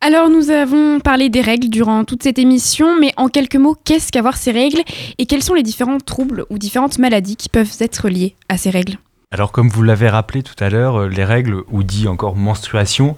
Alors 0.00 0.30
nous 0.30 0.50
avons 0.50 1.00
parlé 1.00 1.28
des 1.28 1.40
règles 1.40 1.70
durant 1.70 2.04
toute 2.04 2.22
cette 2.22 2.38
émission, 2.38 2.96
mais 3.00 3.12
en 3.16 3.26
quelques 3.26 3.56
mots, 3.56 3.76
qu'est-ce 3.84 4.12
qu'avoir 4.12 4.36
ces 4.36 4.52
règles 4.52 4.82
et 5.18 5.26
quels 5.26 5.42
sont 5.42 5.54
les 5.54 5.64
différents 5.64 5.98
troubles 5.98 6.44
ou 6.50 6.58
différentes 6.58 7.00
maladies 7.00 7.34
qui 7.34 7.48
peuvent 7.48 7.76
être 7.80 8.08
liées 8.08 8.36
à 8.48 8.56
ces 8.56 8.70
règles? 8.70 8.98
Alors 9.32 9.50
comme 9.50 9.68
vous 9.68 9.82
l'avez 9.82 10.08
rappelé 10.08 10.44
tout 10.44 10.54
à 10.62 10.70
l'heure, 10.70 11.00
euh, 11.00 11.08
les 11.08 11.24
règles, 11.24 11.64
ou 11.72 11.82
dit 11.82 12.06
encore 12.06 12.36
menstruation, 12.36 13.16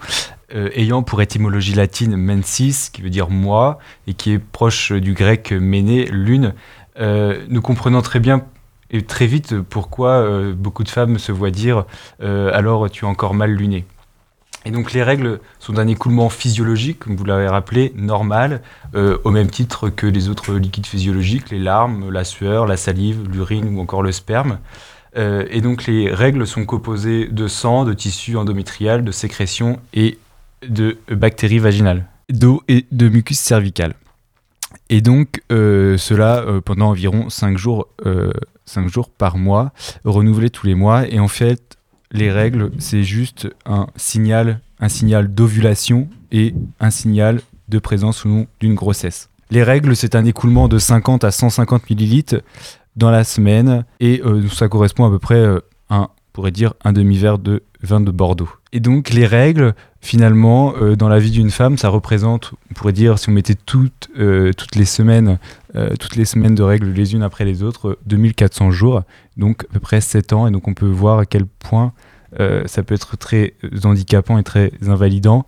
euh, 0.55 0.69
ayant 0.75 1.03
pour 1.03 1.21
étymologie 1.21 1.73
latine 1.73 2.15
mensis, 2.15 2.89
qui 2.89 3.01
veut 3.01 3.09
dire 3.09 3.29
moi, 3.29 3.79
et 4.07 4.13
qui 4.13 4.31
est 4.31 4.39
proche 4.39 4.93
du 4.93 5.13
grec 5.13 5.51
méné, 5.51 6.05
lune, 6.05 6.53
euh, 7.01 7.43
nous 7.49 7.61
comprenons 7.61 8.01
très 8.01 8.21
bien 8.21 8.45
et 8.89 9.01
très 9.01 9.27
vite 9.27 9.59
pourquoi 9.59 10.11
euh, 10.11 10.53
beaucoup 10.53 10.85
de 10.85 10.89
femmes 10.89 11.19
se 11.19 11.33
voient 11.33 11.51
dire 11.51 11.85
alors 12.21 12.89
tu 12.89 13.03
es 13.03 13.07
encore 13.07 13.33
mal 13.33 13.51
luné. 13.51 13.83
Et 14.63 14.71
donc 14.71 14.93
les 14.93 15.03
règles 15.03 15.41
sont 15.59 15.73
d'un 15.73 15.87
écoulement 15.87 16.29
physiologique, 16.29 16.99
comme 16.99 17.17
vous 17.17 17.25
l'avez 17.25 17.47
rappelé, 17.49 17.91
normal, 17.95 18.61
au 18.95 19.31
même 19.31 19.49
titre 19.49 19.89
que 19.89 20.07
les 20.07 20.29
autres 20.29 20.53
liquides 20.53 20.87
physiologiques, 20.87 21.51
les 21.51 21.59
larmes, 21.59 22.09
la 22.09 22.23
sueur, 22.23 22.65
la 22.65 22.75
salive, 22.75 23.29
l'urine 23.29 23.75
ou 23.75 23.79
encore 23.79 24.01
le 24.01 24.11
sperme. 24.11 24.59
Et 25.15 25.61
donc 25.61 25.85
les 25.85 26.11
règles 26.11 26.45
sont 26.45 26.65
composées 26.65 27.27
de 27.27 27.47
sang, 27.47 27.85
de 27.85 27.93
tissu 27.93 28.35
endométrial, 28.35 29.05
de 29.05 29.11
sécrétions 29.11 29.79
et 29.93 30.17
de 30.67 30.97
bactéries 31.09 31.59
vaginales, 31.59 32.05
d'eau 32.29 32.63
et 32.67 32.85
de 32.91 33.09
mucus 33.09 33.39
cervical. 33.39 33.95
Et 34.89 35.01
donc 35.01 35.41
euh, 35.51 35.97
cela 35.97 36.37
euh, 36.39 36.61
pendant 36.61 36.89
environ 36.89 37.29
5 37.29 37.57
jours, 37.57 37.87
euh, 38.05 38.31
jours 38.87 39.09
par 39.09 39.37
mois, 39.37 39.71
renouvelé 40.03 40.49
tous 40.49 40.67
les 40.67 40.75
mois. 40.75 41.07
Et 41.07 41.19
en 41.19 41.27
fait, 41.27 41.77
les 42.11 42.31
règles, 42.31 42.71
c'est 42.79 43.03
juste 43.03 43.49
un 43.65 43.87
signal, 43.95 44.61
un 44.79 44.89
signal 44.89 45.33
d'ovulation 45.33 46.09
et 46.31 46.53
un 46.79 46.89
signal 46.89 47.41
de 47.69 47.79
présence 47.79 48.23
ou 48.25 48.29
non 48.29 48.47
d'une 48.59 48.75
grossesse. 48.75 49.29
Les 49.49 49.63
règles, 49.63 49.95
c'est 49.95 50.15
un 50.15 50.25
écoulement 50.25 50.67
de 50.67 50.77
50 50.77 51.23
à 51.23 51.31
150 51.31 51.89
millilitres 51.89 52.41
dans 52.95 53.11
la 53.11 53.23
semaine 53.23 53.85
et 53.99 54.21
ça 54.51 54.67
correspond 54.67 55.05
à 55.05 55.09
peu 55.09 55.19
près 55.19 55.45
pourrait 56.37 56.51
dire, 56.51 56.75
un 56.83 56.93
demi-verre 56.93 57.39
de 57.39 57.63
vin 57.81 57.99
de 57.99 58.11
Bordeaux. 58.11 58.47
Et 58.71 58.79
donc 58.79 59.09
les 59.09 59.25
règles, 59.25 59.73
finalement, 60.01 60.75
euh, 60.79 60.95
dans 60.95 61.09
la 61.09 61.17
vie 61.17 61.31
d'une 61.31 61.49
femme, 61.49 61.79
ça 61.79 61.89
représente, 61.89 62.53
on 62.69 62.75
pourrait 62.75 62.93
dire, 62.93 63.17
si 63.17 63.29
on 63.29 63.31
mettait 63.31 63.55
toutes, 63.55 64.11
euh, 64.19 64.53
toutes 64.53 64.75
les 64.75 64.85
semaines, 64.85 65.39
euh, 65.75 65.95
toutes 65.99 66.15
les 66.15 66.25
semaines 66.25 66.53
de 66.53 66.61
règles 66.61 66.91
les 66.91 67.15
unes 67.15 67.23
après 67.23 67.43
les 67.43 67.63
autres, 67.63 67.89
euh, 67.89 67.99
2400 68.05 68.69
jours, 68.69 69.01
donc 69.35 69.65
à 69.71 69.73
peu 69.73 69.79
près 69.79 69.99
7 69.99 70.31
ans. 70.31 70.45
Et 70.45 70.51
donc 70.51 70.67
on 70.67 70.75
peut 70.75 70.85
voir 70.85 71.17
à 71.17 71.25
quel 71.25 71.47
point 71.47 71.91
ça 72.67 72.83
peut 72.83 72.93
être 72.93 73.17
très 73.17 73.55
handicapant 73.83 74.37
et 74.37 74.43
très 74.43 74.71
invalidant 74.85 75.47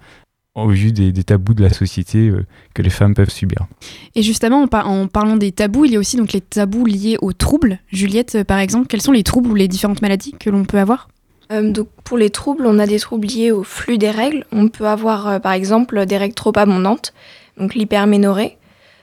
au 0.56 0.68
vu 0.70 0.92
des, 0.92 1.12
des 1.12 1.24
tabous 1.24 1.54
de 1.54 1.62
la 1.64 1.72
société 1.72 2.30
euh, 2.30 2.46
que 2.74 2.82
les 2.82 2.90
femmes 2.90 3.14
peuvent 3.14 3.30
subir. 3.30 3.68
Et 4.16 4.24
justement, 4.24 4.64
en, 4.64 4.68
par- 4.68 4.90
en 4.90 5.08
parlant 5.08 5.38
des 5.38 5.52
tabous, 5.52 5.86
il 5.86 5.92
y 5.92 5.96
a 5.96 6.00
aussi 6.00 6.18
donc 6.18 6.34
les 6.34 6.42
tabous 6.42 6.86
liés 6.86 7.18
aux 7.22 7.34
troubles. 7.34 7.80
Juliette, 7.88 8.36
euh, 8.36 8.44
par 8.44 8.60
exemple, 8.60 8.88
quels 8.88 9.02
sont 9.02 9.12
les 9.12 9.24
troubles 9.24 9.50
ou 9.50 9.56
les 9.56 9.68
différentes 9.68 10.02
maladies 10.02 10.34
que 10.40 10.50
l'on 10.50 10.66
peut 10.66 10.80
avoir? 10.80 11.08
Euh, 11.52 11.72
donc 11.72 11.88
pour 12.04 12.18
les 12.18 12.30
troubles, 12.30 12.66
on 12.66 12.78
a 12.78 12.88
des 12.88 13.00
troubles 13.00 13.28
liés 13.28 13.52
au 13.52 13.64
flux 13.64 13.98
des 13.98 14.12
règles. 14.12 14.46
On 14.52 14.68
peut 14.68 14.88
avoir 14.88 15.28
euh, 15.28 15.40
par 15.40 15.54
exemple 15.54 16.06
des 16.06 16.18
règles 16.18 16.36
trop 16.36 16.52
abondantes, 16.56 17.14
donc 17.58 17.76
l'hyperménorrhée. 17.76 18.58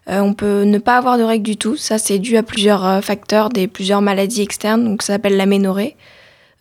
Euh, 0.09 0.21
on 0.21 0.35
peut 0.35 0.63
ne 0.63 0.79
pas 0.79 0.99
avoir 0.99 1.19
de 1.19 1.25
règles 1.25 1.45
du 1.45 1.57
tout. 1.57 1.77
Ça, 1.77 1.99
c'est 1.99 2.21
dû 2.21 2.37
à 2.37 2.45
plusieurs 2.45 2.87
euh, 2.87 3.01
facteurs, 3.01 3.49
des 3.49 3.67
plusieurs 3.67 4.03
maladies 4.03 4.43
externes. 4.43 4.85
Donc 4.85 5.03
ça 5.03 5.15
s'appelle 5.15 5.37
l'aménorrhée. 5.37 5.97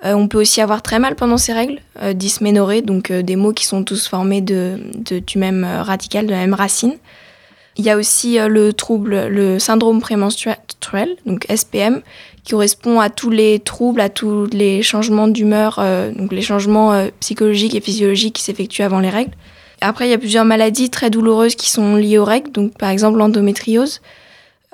Euh, 0.03 0.13
on 0.13 0.27
peut 0.27 0.39
aussi 0.41 0.59
avoir 0.59 0.81
très 0.81 0.99
mal 0.99 1.15
pendant 1.15 1.37
ces 1.37 1.53
règles, 1.53 1.79
euh, 2.01 2.13
donc 2.81 3.11
euh, 3.11 3.21
des 3.21 3.35
mots 3.37 3.53
qui 3.53 3.65
sont 3.65 3.83
tous 3.83 4.07
formés 4.07 4.41
de, 4.41 4.77
de- 4.95 5.19
du 5.19 5.37
même 5.37 5.63
euh, 5.63 5.83
radical, 5.83 6.25
de 6.25 6.31
la 6.31 6.39
même 6.39 6.53
racine. 6.53 6.95
Il 7.77 7.85
y 7.85 7.89
a 7.89 7.97
aussi 7.97 8.37
le 8.39 8.71
trouble, 8.71 9.27
le 9.27 9.59
syndrome 9.59 9.99
prémenstruel, 9.99 10.55
donc 11.25 11.45
SPM, 11.53 12.01
qui 12.45 12.51
correspond 12.51 13.01
à 13.01 13.09
tous 13.09 13.29
les 13.29 13.59
troubles, 13.59 13.99
à 13.99 14.07
tous 14.07 14.47
les 14.53 14.81
changements 14.81 15.27
d'humeur, 15.27 15.83
donc 16.15 16.31
les 16.31 16.41
changements 16.41 17.05
psychologiques 17.19 17.75
et 17.75 17.81
physiologiques 17.81 18.35
qui 18.35 18.43
s'effectuent 18.43 18.83
avant 18.83 19.01
les 19.01 19.09
règles. 19.09 19.33
Après, 19.81 20.07
il 20.07 20.11
y 20.11 20.13
a 20.13 20.17
plusieurs 20.17 20.45
maladies 20.45 20.89
très 20.89 21.09
douloureuses 21.09 21.55
qui 21.55 21.69
sont 21.69 21.97
liées 21.97 22.17
aux 22.17 22.23
règles, 22.23 22.49
donc 22.53 22.77
par 22.77 22.91
exemple 22.91 23.17
l'endométriose. 23.17 23.99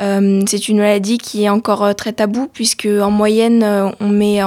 Euh, 0.01 0.41
c'est 0.47 0.67
une 0.67 0.77
maladie 0.77 1.19
qui 1.19 1.43
est 1.43 1.49
encore 1.49 1.83
euh, 1.83 1.93
très 1.93 2.11
taboue 2.11 2.49
puisque 2.51 2.87
en 2.87 3.11
moyenne, 3.11 3.61
euh, 3.61 3.89
on 3.99 4.09
met 4.09 4.39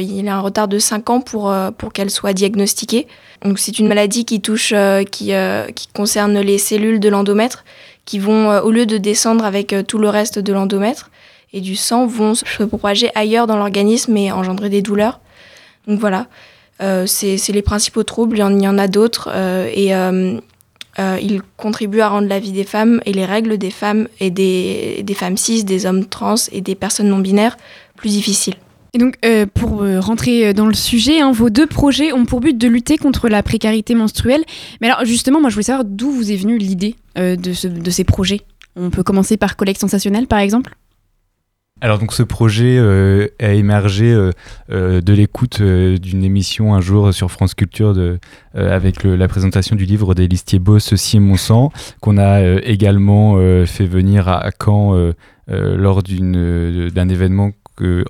il 0.00 0.28
a 0.28 0.36
un 0.36 0.40
retard 0.40 0.66
de 0.66 0.78
5 0.78 1.10
ans 1.10 1.20
pour, 1.20 1.54
pour 1.76 1.92
qu'elle 1.92 2.10
soit 2.10 2.32
diagnostiquée. 2.32 3.06
Donc 3.42 3.58
c'est 3.58 3.78
une 3.78 3.86
maladie 3.86 4.24
qui 4.24 4.40
touche, 4.40 4.74
qui, 5.10 5.32
qui 5.74 5.88
concerne 5.94 6.40
les 6.40 6.58
cellules 6.58 6.98
de 6.98 7.08
l'endomètre 7.08 7.64
qui 8.04 8.18
vont, 8.18 8.58
au 8.60 8.70
lieu 8.70 8.86
de 8.86 8.96
descendre 8.96 9.44
avec 9.44 9.74
tout 9.86 9.98
le 9.98 10.08
reste 10.08 10.38
de 10.38 10.52
l'endomètre 10.52 11.10
et 11.52 11.60
du 11.60 11.76
sang, 11.76 12.06
vont 12.06 12.34
se 12.34 12.64
propager 12.64 13.10
ailleurs 13.14 13.46
dans 13.46 13.56
l'organisme 13.56 14.16
et 14.16 14.32
engendrer 14.32 14.70
des 14.70 14.82
douleurs. 14.82 15.20
Donc 15.86 16.00
voilà, 16.00 16.26
c'est 17.06 17.38
les 17.48 17.62
principaux 17.62 18.02
troubles, 18.02 18.38
il 18.38 18.40
y 18.40 18.42
en, 18.42 18.56
il 18.56 18.62
y 18.62 18.68
en 18.68 18.78
a 18.78 18.88
d'autres 18.88 19.28
et 19.36 19.92
euh, 20.98 21.18
ils 21.20 21.40
contribuent 21.56 22.00
à 22.00 22.08
rendre 22.08 22.28
la 22.28 22.38
vie 22.40 22.52
des 22.52 22.64
femmes 22.64 23.00
et 23.06 23.12
les 23.12 23.24
règles 23.24 23.58
des 23.58 23.70
femmes 23.70 24.08
et 24.20 24.30
des, 24.30 25.02
des 25.04 25.14
femmes 25.14 25.36
cis, 25.36 25.64
des 25.64 25.86
hommes 25.86 26.06
trans 26.06 26.34
et 26.52 26.60
des 26.60 26.74
personnes 26.74 27.08
non 27.08 27.18
binaires 27.18 27.56
plus 27.96 28.10
difficiles. 28.10 28.54
Et 28.94 28.98
donc, 28.98 29.16
euh, 29.24 29.44
pour 29.52 29.82
euh, 29.82 30.00
rentrer 30.00 30.54
dans 30.54 30.66
le 30.66 30.74
sujet, 30.74 31.20
hein, 31.20 31.30
vos 31.30 31.50
deux 31.50 31.66
projets 31.66 32.12
ont 32.12 32.24
pour 32.24 32.40
but 32.40 32.56
de 32.56 32.68
lutter 32.68 32.96
contre 32.96 33.28
la 33.28 33.42
précarité 33.42 33.94
menstruelle. 33.94 34.44
Mais 34.80 34.88
alors, 34.88 35.04
justement, 35.04 35.40
moi, 35.40 35.50
je 35.50 35.54
voulais 35.54 35.64
savoir 35.64 35.84
d'où 35.84 36.10
vous 36.10 36.32
est 36.32 36.36
venue 36.36 36.56
l'idée 36.58 36.94
de, 37.16 37.52
ce- 37.52 37.68
de 37.68 37.90
ces 37.90 38.04
projets. 38.04 38.40
On 38.76 38.90
peut 38.90 39.02
commencer 39.02 39.36
par 39.36 39.56
Collecte 39.56 39.80
Sensationnelle, 39.80 40.26
par 40.26 40.38
exemple? 40.38 40.74
Alors 41.80 41.98
donc 42.00 42.12
ce 42.12 42.24
projet 42.24 42.76
euh, 42.76 43.28
a 43.40 43.52
émergé 43.52 44.12
euh, 44.12 44.32
euh, 44.72 45.00
de 45.00 45.12
l'écoute 45.12 45.60
euh, 45.60 45.96
d'une 45.96 46.24
émission 46.24 46.74
un 46.74 46.80
jour 46.80 47.14
sur 47.14 47.30
France 47.30 47.54
Culture 47.54 47.94
de, 47.94 48.18
euh, 48.56 48.74
avec 48.74 49.04
le- 49.04 49.14
la 49.14 49.28
présentation 49.28 49.76
du 49.76 49.84
livre 49.84 50.14
des 50.14 50.26
listiers 50.26 50.58
Beau, 50.58 50.80
Ceci 50.80 51.18
est 51.18 51.20
mon 51.20 51.36
sang, 51.36 51.70
qu'on 52.00 52.18
a 52.18 52.40
euh, 52.40 52.60
également 52.64 53.36
fait 53.66 53.86
venir 53.86 54.28
à, 54.28 54.50
Caen 54.62 55.12
lors 55.48 56.02
d'un 56.02 57.08
événement 57.08 57.50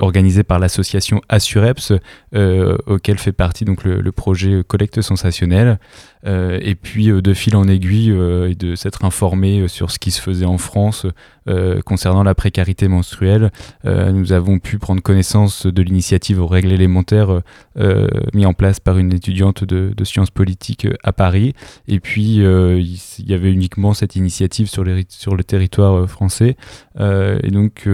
organisé 0.01 0.43
par 0.45 0.59
l'association 0.59 1.21
Assureps, 1.29 1.93
euh, 2.35 2.77
auquel 2.87 3.19
fait 3.19 3.33
partie 3.33 3.65
donc 3.67 3.85
le, 3.85 4.01
le 4.01 4.13
projet 4.13 4.63
Collecte 4.67 5.03
Sensationnelle. 5.03 5.79
Euh, 6.27 6.59
et 6.61 6.75
puis 6.75 7.07
de 7.09 7.33
fil 7.35 7.55
en 7.55 7.69
aiguille 7.69 8.11
euh, 8.11 8.51
et 8.51 8.55
de 8.57 8.75
s'être 8.75 9.05
informé 9.05 9.69
sur 9.69 9.91
ce 9.93 9.99
qui 10.01 10.11
se 10.11 10.21
faisait 10.21 10.47
en 10.47 10.59
France 10.59 11.07
euh, 11.49 11.81
concernant 11.83 12.23
la 12.23 12.35
précarité 12.35 12.89
menstruelle, 12.89 13.51
euh, 13.85 14.13
nous 14.13 14.33
avons 14.33 14.59
pu 14.59 14.79
prendre 14.79 15.03
connaissance 15.03 15.67
de 15.67 15.83
l'initiative 15.83 16.41
aux 16.41 16.47
règles 16.47 16.73
élémentaires 16.73 17.31
euh, 17.31 17.41
euh, 17.79 18.09
mis 18.35 18.45
en 18.45 18.53
place 18.53 18.81
par 18.81 18.99
une 18.99 19.13
étudiante 19.13 19.65
de, 19.65 20.05
sciences 20.05 20.31
politiques 20.31 20.87
à 21.03 21.13
Paris. 21.13 21.55
Et 21.87 22.01
puis 22.01 22.37
il 22.39 23.31
y 23.31 23.35
avait 23.35 23.53
uniquement 23.53 23.95
cette 23.95 24.17
initiative 24.17 24.69
sur, 24.69 24.85
le 24.85 25.45
territoire 25.45 26.09
français. 26.09 26.57
Et 26.99 27.51
donc 27.51 27.83
il 27.85 27.91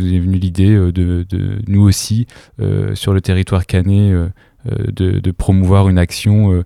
nous 0.00 0.14
est 0.14 0.18
venu 0.18 0.38
l'idée 0.38 0.74
de, 0.92 1.26
nous 1.66 1.82
aussi 1.82 2.26
sur 2.94 3.12
le 3.12 3.20
territoire 3.20 3.66
canet 3.66 4.14
de, 4.66 5.30
promouvoir 5.32 5.88
une 5.88 5.98
action 5.98 6.64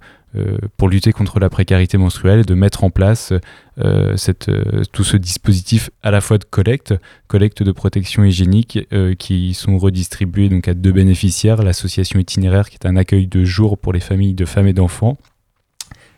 pour 0.77 0.89
lutter 0.89 1.13
contre 1.13 1.41
la 1.41 1.51
précarité 1.51 1.99
menstruelle 1.99 2.41
et 2.41 2.45
de 2.45 2.55
mettre 2.55 2.85
en 2.85 2.91
place 2.91 3.33
euh, 3.79 4.17
cette, 4.17 4.49
euh, 4.49 4.83
tout 4.93 5.05
ce 5.05 5.17
dispositif 5.17 5.91
à 6.03 6.11
la 6.11 6.21
fois 6.21 6.39
de 6.39 6.45
collecte, 6.45 6.95
collecte 7.27 7.63
de 7.63 7.73
protection 7.73 8.25
hygiénique 8.25 8.79
euh, 8.93 9.15
qui 9.15 9.55
sont 9.55 9.79
redistribués 9.79 10.49
donc 10.49 10.69
à 10.69 10.75
deux 10.75 10.93
bénéficiaires, 10.93 11.63
l'association 11.63 12.19
itinéraire 12.19 12.71
qui 12.71 12.77
est 12.77 12.87
un 12.87 12.97
accueil 12.97 13.27
de 13.27 13.45
jour 13.45 13.79
pour 13.79 13.93
les 13.93 14.01
familles 14.01 14.35
de 14.35 14.45
femmes 14.45 14.69
et 14.69 14.73
d'enfants 14.73 15.17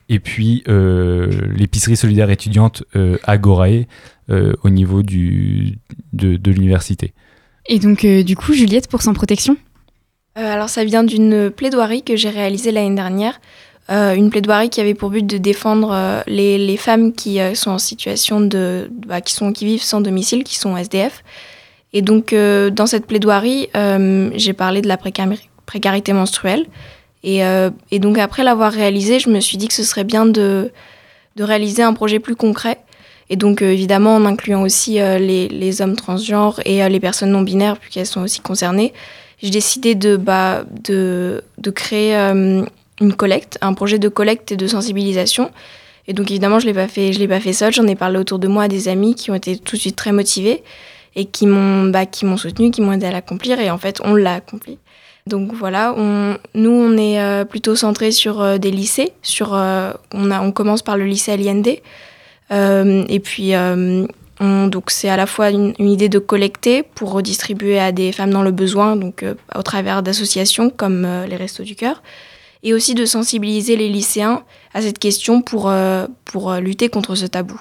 et 0.08 0.20
puis 0.20 0.62
euh, 0.68 1.30
l'épicerie 1.56 1.96
solidaire 1.96 2.30
étudiante 2.30 2.84
euh, 2.96 3.16
Agorae 3.24 3.86
euh, 4.30 4.54
au 4.62 4.70
niveau 4.70 5.02
du, 5.02 5.78
de, 6.12 6.36
de 6.36 6.50
l'université. 6.50 7.12
Et 7.66 7.78
donc, 7.78 8.04
euh, 8.04 8.22
du 8.22 8.36
coup, 8.36 8.52
Juliette, 8.52 8.88
pour 8.88 9.02
Sans 9.02 9.14
Protection? 9.14 9.56
Euh, 10.36 10.52
alors 10.52 10.68
ça 10.68 10.84
vient 10.84 11.04
d'une 11.04 11.50
plaidoirie 11.50 12.02
que 12.02 12.16
j'ai 12.16 12.30
réalisée 12.30 12.72
l'année 12.72 12.94
dernière, 12.94 13.40
Euh, 13.90 14.14
une 14.14 14.30
plaidoirie 14.30 14.70
qui 14.70 14.80
avait 14.80 14.94
pour 14.94 15.10
but 15.10 15.26
de 15.26 15.36
défendre 15.36 15.90
euh, 15.92 16.22
les, 16.26 16.56
les 16.56 16.76
femmes 16.78 17.12
qui 17.12 17.38
euh, 17.38 17.54
sont 17.54 17.70
en 17.72 17.78
situation 17.78 18.40
de, 18.40 18.90
bah, 19.06 19.20
qui 19.20 19.34
sont 19.34 19.52
qui 19.52 19.66
vivent 19.66 19.82
sans 19.82 20.00
domicile, 20.00 20.42
qui 20.42 20.56
sont 20.56 20.74
SDF. 20.76 21.22
Et 21.92 22.00
donc 22.02 22.34
dans 22.34 22.86
cette 22.86 23.06
plaidoirie, 23.06 23.68
j'ai 24.34 24.52
parlé 24.52 24.82
de 24.82 24.88
la 24.88 24.96
précari- 24.96 25.48
précarité 25.64 26.12
menstruelle. 26.12 26.66
Et, 27.22 27.42
et 27.92 27.98
donc 28.00 28.18
après 28.18 28.42
l'avoir 28.42 28.72
réalisée, 28.72 29.20
je 29.20 29.30
me 29.30 29.38
suis 29.38 29.58
dit 29.58 29.68
que 29.68 29.74
ce 29.74 29.84
serait 29.84 30.02
bien 30.02 30.26
de, 30.26 30.72
de 31.36 31.44
réaliser 31.44 31.84
un 31.84 31.92
projet 31.92 32.18
plus 32.18 32.34
concret. 32.34 32.80
Et 33.30 33.36
donc 33.36 33.62
évidemment 33.62 34.16
en 34.16 34.24
incluant 34.24 34.62
aussi 34.62 34.94
les, 34.94 35.46
les 35.46 35.82
hommes 35.82 35.94
transgenres 35.94 36.58
et 36.64 36.88
les 36.88 36.98
personnes 36.98 37.30
non 37.30 37.42
binaires, 37.42 37.78
puisqu'elles 37.78 38.06
sont 38.06 38.22
aussi 38.22 38.40
concernées 38.40 38.92
j'ai 39.40 39.50
décidé 39.50 39.94
de, 39.94 40.16
bah, 40.16 40.64
de, 40.84 41.44
de 41.58 41.70
créer 41.70 42.16
une 43.00 43.14
collecte, 43.14 43.58
un 43.60 43.74
projet 43.74 43.98
de 43.98 44.08
collecte 44.08 44.52
et 44.52 44.56
de 44.56 44.66
sensibilisation. 44.66 45.50
Et 46.06 46.12
donc 46.12 46.30
évidemment, 46.30 46.58
je 46.58 46.66
l'ai 46.66 46.74
pas 46.74 46.88
fait, 46.88 47.12
je 47.12 47.18
l'ai 47.18 47.28
pas 47.28 47.40
fait 47.40 47.52
seule. 47.52 47.72
J'en 47.72 47.86
ai 47.86 47.94
parlé 47.94 48.18
autour 48.18 48.38
de 48.38 48.48
moi 48.48 48.64
à 48.64 48.68
des 48.68 48.88
amis 48.88 49.14
qui 49.14 49.30
ont 49.30 49.34
été 49.34 49.56
tout 49.56 49.76
de 49.76 49.80
suite 49.80 49.96
très 49.96 50.12
motivés 50.12 50.62
et 51.16 51.24
qui 51.24 51.46
m'ont, 51.46 51.84
bah, 51.90 52.06
qui 52.06 52.26
m'ont 52.26 52.36
soutenu, 52.36 52.70
qui 52.70 52.82
m'ont 52.82 52.92
aidé 52.92 53.06
à 53.06 53.10
l'accomplir. 53.12 53.58
Et 53.60 53.70
en 53.70 53.78
fait, 53.78 54.00
on 54.04 54.14
l'a 54.14 54.34
accompli. 54.34 54.78
Donc 55.26 55.54
voilà, 55.54 55.94
on, 55.96 56.36
nous 56.54 56.70
on 56.70 56.98
est 56.98 57.18
euh, 57.18 57.46
plutôt 57.46 57.74
centré 57.76 58.10
sur 58.10 58.42
euh, 58.42 58.58
des 58.58 58.70
lycées. 58.70 59.12
Sur, 59.22 59.54
euh, 59.54 59.92
on, 60.12 60.30
a, 60.30 60.42
on 60.42 60.52
commence 60.52 60.82
par 60.82 60.98
le 60.98 61.06
lycée 61.06 61.34
LIND. 61.36 61.78
Euh, 62.52 63.04
et 63.08 63.20
puis 63.20 63.52
on- 63.56 64.66
donc 64.66 64.90
c'est 64.90 65.08
à 65.08 65.16
la 65.16 65.24
fois 65.24 65.48
une, 65.48 65.72
idée 65.78 66.10
de 66.10 66.18
collecter 66.18 66.82
pour 66.82 67.12
redistribuer 67.12 67.78
à 67.78 67.92
des 67.92 68.12
femmes 68.12 68.30
dans 68.30 68.42
le 68.42 68.50
besoin, 68.50 68.96
donc 68.96 69.24
au 69.54 69.62
travers 69.62 70.02
d'associations 70.02 70.68
comme 70.68 71.06
les 71.26 71.36
Restos 71.36 71.62
du 71.62 71.76
Cœur, 71.76 72.02
et 72.64 72.74
aussi 72.74 72.94
de 72.94 73.04
sensibiliser 73.04 73.76
les 73.76 73.88
lycéens 73.88 74.42
à 74.72 74.82
cette 74.82 74.98
question 74.98 75.42
pour, 75.42 75.68
euh, 75.68 76.08
pour 76.24 76.50
euh, 76.50 76.58
lutter 76.58 76.88
contre 76.88 77.14
ce 77.14 77.26
tabou. 77.26 77.60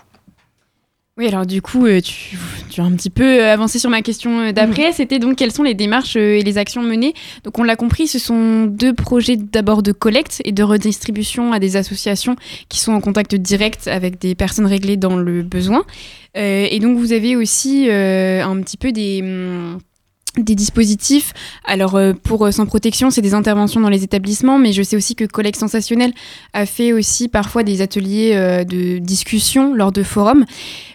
Oui, 1.15 1.27
alors 1.27 1.45
du 1.45 1.61
coup, 1.61 1.85
euh, 1.85 2.01
tu, 2.01 2.39
tu 2.71 2.81
as 2.81 2.83
un 2.83 2.91
petit 2.93 3.11
peu 3.11 3.45
avancé 3.45 3.77
sur 3.77 3.91
ma 3.91 4.01
question 4.01 4.51
d'après. 4.51 4.93
C'était 4.93 5.19
donc 5.19 5.35
quelles 5.35 5.51
sont 5.51 5.61
les 5.61 5.75
démarches 5.75 6.15
et 6.15 6.41
les 6.41 6.57
actions 6.57 6.81
menées? 6.81 7.13
Donc 7.43 7.59
on 7.59 7.63
l'a 7.63 7.75
compris, 7.75 8.07
ce 8.07 8.17
sont 8.17 8.65
deux 8.65 8.93
projets 8.93 9.35
d'abord 9.35 9.83
de 9.83 9.91
collecte 9.91 10.41
et 10.43 10.51
de 10.51 10.63
redistribution 10.63 11.53
à 11.53 11.59
des 11.59 11.75
associations 11.75 12.35
qui 12.67 12.79
sont 12.79 12.93
en 12.93 12.99
contact 12.99 13.35
direct 13.35 13.87
avec 13.87 14.19
des 14.19 14.33
personnes 14.33 14.65
réglées 14.65 14.97
dans 14.97 15.15
le 15.15 15.43
besoin. 15.43 15.83
Euh, 16.35 16.67
et 16.71 16.79
donc 16.79 16.97
vous 16.97 17.13
avez 17.13 17.35
aussi 17.35 17.89
euh, 17.89 18.43
un 18.43 18.59
petit 18.61 18.77
peu 18.77 18.91
des... 18.91 19.19
hum, 19.21 19.77
des 20.37 20.55
dispositifs. 20.55 21.33
Alors 21.63 21.95
euh, 21.95 22.13
pour 22.13 22.45
euh, 22.45 22.51
Sans 22.51 22.65
Protection, 22.65 23.11
c'est 23.11 23.21
des 23.21 23.33
interventions 23.33 23.79
dans 23.79 23.89
les 23.89 24.03
établissements, 24.03 24.57
mais 24.57 24.73
je 24.73 24.81
sais 24.81 24.95
aussi 24.95 25.15
que 25.15 25.25
Collecte 25.25 25.59
Sensationnel 25.59 26.11
a 26.53 26.65
fait 26.65 26.91
aussi 26.91 27.27
parfois 27.27 27.63
des 27.63 27.81
ateliers 27.81 28.31
euh, 28.33 28.63
de 28.63 28.97
discussion 28.97 29.73
lors 29.75 29.91
de 29.91 30.01
forums. 30.01 30.45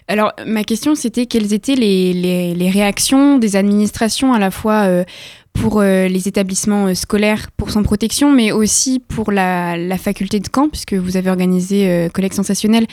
Alors 0.07 0.33
ma 0.45 0.63
question 0.63 0.95
c'était 0.95 1.25
quelles 1.25 1.53
étaient 1.53 1.75
les, 1.75 2.69
réactions 2.71 3.37
des 3.37 3.55
administrations 3.55 4.33
à 4.33 4.39
la 4.39 4.51
fois 4.51 4.87
pour 5.53 5.81
les 5.81 6.27
établissements 6.27 6.93
scolaires 6.95 7.51
pour 7.55 7.69
Sans 7.69 7.83
Protection, 7.83 8.31
mais 8.31 8.51
aussi 8.51 8.99
pour 8.99 9.31
la, 9.31 9.97
faculté 9.99 10.39
de 10.39 10.47
Caen, 10.53 10.67
puisque 10.69 10.93
vous 10.95 11.15
avez 11.15 11.29
organisé 11.29 12.09
Collecte 12.11 12.35
Sensationnel, 12.35 12.87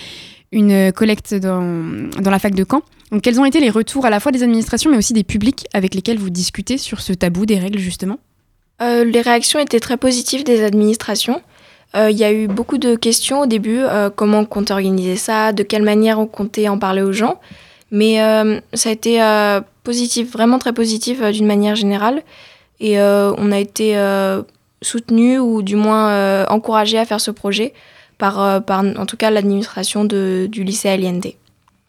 une 0.56 0.90
collecte 0.90 1.34
dans, 1.34 2.10
dans 2.20 2.30
la 2.30 2.38
fac 2.38 2.54
de 2.54 2.64
Caen. 2.68 2.82
Donc 3.12 3.22
quels 3.22 3.38
ont 3.38 3.44
été 3.44 3.60
les 3.60 3.70
retours 3.70 4.04
à 4.06 4.10
la 4.10 4.18
fois 4.18 4.32
des 4.32 4.42
administrations, 4.42 4.90
mais 4.90 4.96
aussi 4.96 5.12
des 5.12 5.22
publics 5.22 5.66
avec 5.72 5.94
lesquels 5.94 6.18
vous 6.18 6.30
discutez 6.30 6.78
sur 6.78 7.00
ce 7.00 7.12
tabou 7.12 7.46
des 7.46 7.58
règles 7.58 7.78
justement? 7.78 8.18
Euh, 8.82 9.04
les 9.04 9.20
réactions 9.20 9.60
étaient 9.60 9.80
très 9.80 9.96
positives 9.96 10.44
des 10.44 10.64
administrations. 10.64 11.40
Euh, 11.94 12.10
Il 12.10 12.16
y 12.16 12.24
a 12.24 12.32
eu 12.32 12.48
beaucoup 12.48 12.78
de 12.78 12.96
questions 12.96 13.40
au 13.42 13.46
début, 13.46 13.78
euh, 13.80 14.10
comment 14.10 14.40
on 14.40 14.44
comptait 14.44 14.72
organiser 14.72 15.16
ça, 15.16 15.52
de 15.52 15.62
quelle 15.62 15.82
manière 15.82 16.18
on 16.18 16.26
comptait 16.26 16.68
en 16.68 16.78
parler 16.78 17.02
aux 17.02 17.12
gens. 17.12 17.38
Mais 17.92 18.16
ça 18.74 18.88
a 18.88 18.92
été 18.92 19.20
positif, 19.84 20.32
vraiment 20.32 20.58
très 20.58 20.72
positif 20.72 21.22
d'une 21.22 21.46
manière 21.46 21.76
générale. 21.76 22.22
Et 22.80 22.98
on 22.98 23.52
a 23.52 23.58
été 23.60 23.96
soutenus 24.82 25.38
ou 25.38 25.62
du 25.62 25.76
moins 25.76 26.44
encouragés 26.46 26.98
à 26.98 27.04
faire 27.04 27.20
ce 27.20 27.30
projet 27.30 27.72
par, 28.18 28.40
euh, 28.40 28.60
par 28.60 28.80
en 28.80 29.06
tout 29.06 29.16
cas 29.16 29.30
l'administration 29.30 30.04
du 30.04 30.64
lycée 30.64 30.96
LIND. 30.96 31.34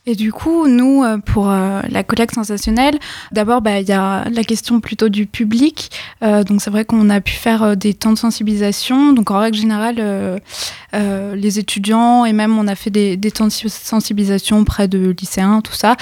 Et 0.09 0.15
du 0.15 0.31
coup, 0.31 0.67
nous, 0.67 1.03
euh, 1.03 1.17
pour 1.17 1.49
euh, 1.49 1.81
la 1.89 2.01
collecte 2.01 2.35
sensationnelle, 2.35 2.97
d'abord, 3.33 3.61
bah, 3.61 3.81
il 3.81 3.89
y 3.89 3.91
a 3.91 4.23
la 4.29 4.43
question 4.45 4.79
plutôt 4.79 5.09
du 5.09 5.25
public. 5.25 5.91
Donc, 6.21 6.61
c'est 6.61 6.69
vrai 6.69 6.85
qu'on 6.85 7.09
a 7.09 7.19
pu 7.19 7.33
faire 7.33 7.75
des 7.75 7.93
temps 7.93 8.13
de 8.13 8.17
sensibilisation. 8.17 9.11
Donc, 9.11 9.31
en 9.31 9.39
règle 9.39 9.57
générale, 9.57 10.41
les 10.93 11.59
étudiants 11.59 12.23
et 12.23 12.31
même 12.31 12.57
on 12.57 12.67
a 12.67 12.75
fait 12.75 12.89
des, 12.89 13.17
des 13.17 13.31
temps 13.31 13.47
de 13.47 13.51
sensibilisation 13.51 14.59
auprès 14.59 14.87
de 14.87 15.13
lycéens, 15.19 15.61
tout 15.61 15.73
ça, 15.73 15.97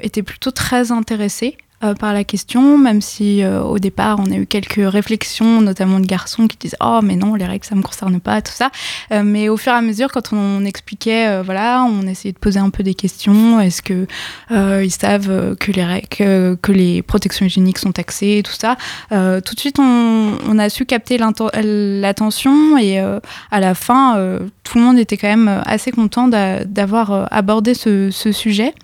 étaient 0.00 0.24
plutôt 0.24 0.50
très 0.50 0.90
intéressés 0.90 1.56
euh, 1.84 1.94
par 1.94 2.12
la 2.12 2.24
question, 2.24 2.78
même 2.78 3.00
si 3.00 3.42
euh, 3.42 3.62
au 3.62 3.78
départ 3.78 4.18
on 4.20 4.30
a 4.30 4.36
eu 4.36 4.46
quelques 4.46 4.80
réflexions, 4.90 5.60
notamment 5.60 6.00
de 6.00 6.06
garçons 6.06 6.46
qui 6.46 6.56
disaient 6.56 6.76
oh 6.80 7.00
mais 7.02 7.16
non 7.16 7.34
les 7.34 7.44
règles 7.44 7.64
ça 7.64 7.74
me 7.74 7.82
concerne 7.82 8.20
pas 8.20 8.40
tout 8.42 8.52
ça, 8.52 8.70
Euh, 9.12 9.22
mais 9.24 9.48
au 9.48 9.56
fur 9.56 9.72
et 9.72 9.76
à 9.76 9.82
mesure 9.82 10.10
quand 10.12 10.32
on 10.32 10.64
expliquait 10.64 11.42
voilà 11.42 11.84
on 11.84 12.06
essayait 12.06 12.32
de 12.32 12.38
poser 12.38 12.58
un 12.60 12.70
peu 12.70 12.82
des 12.82 12.94
questions, 12.94 13.60
est-ce 13.60 13.82
que 13.82 14.06
ils 14.50 14.90
savent 14.90 15.56
que 15.56 15.72
les 15.72 15.84
règles, 15.84 16.08
que, 16.08 16.72
les 16.72 17.02
protections 17.02 17.46
hygiéniques 17.46 17.78
sont 17.78 17.92
taxées 17.92 18.42
tout 18.44 18.52
ça, 18.52 18.76
tout 19.10 19.54
de 19.54 19.60
suite 19.60 19.78
on, 19.78 20.58
a 20.58 20.68
su 20.68 20.84
capter 20.86 21.18
l'attention 21.18 22.78
et 22.78 22.98
à 22.98 23.60
la 23.60 23.74
fin 23.74 24.16
tout 24.64 24.78
le 24.78 24.84
monde 24.84 24.98
était 24.98 25.16
quand 25.16 25.28
même 25.28 25.62
assez 25.66 25.90
content 25.90 26.28
d'a- 26.28 26.64
d'avoir 26.64 27.28
abordé 27.32 27.74
ce 27.74 28.10
sujet. 28.32 28.74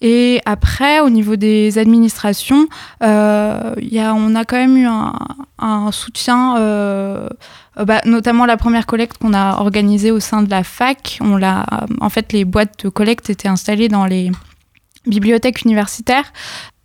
Et 0.00 0.40
après, 0.46 1.00
au 1.00 1.10
niveau 1.10 1.36
des 1.36 1.78
administrations, 1.78 2.68
euh, 3.02 3.74
y 3.78 3.98
a, 3.98 4.14
on 4.14 4.34
a 4.34 4.44
quand 4.44 4.56
même 4.56 4.76
eu 4.76 4.86
un, 4.86 5.92
soutien, 5.92 6.56
euh, 6.58 7.28
bah, 7.76 8.00
notamment 8.06 8.46
la 8.46 8.56
première 8.56 8.86
collecte 8.86 9.18
qu'on 9.18 9.34
a 9.34 9.58
organisée 9.58 10.10
au 10.10 10.20
sein 10.20 10.42
de 10.42 10.50
la 10.50 10.64
fac. 10.64 11.18
On 11.20 11.36
l'a, 11.36 11.66
en 12.00 12.08
fait, 12.08 12.32
les 12.32 12.44
boîtes 12.44 12.84
de 12.84 12.88
collecte 12.88 13.28
étaient 13.28 13.48
installées 13.48 13.88
dans 13.88 14.06
les 14.06 14.30
bibliothèques 15.06 15.62
universitaires. 15.64 16.32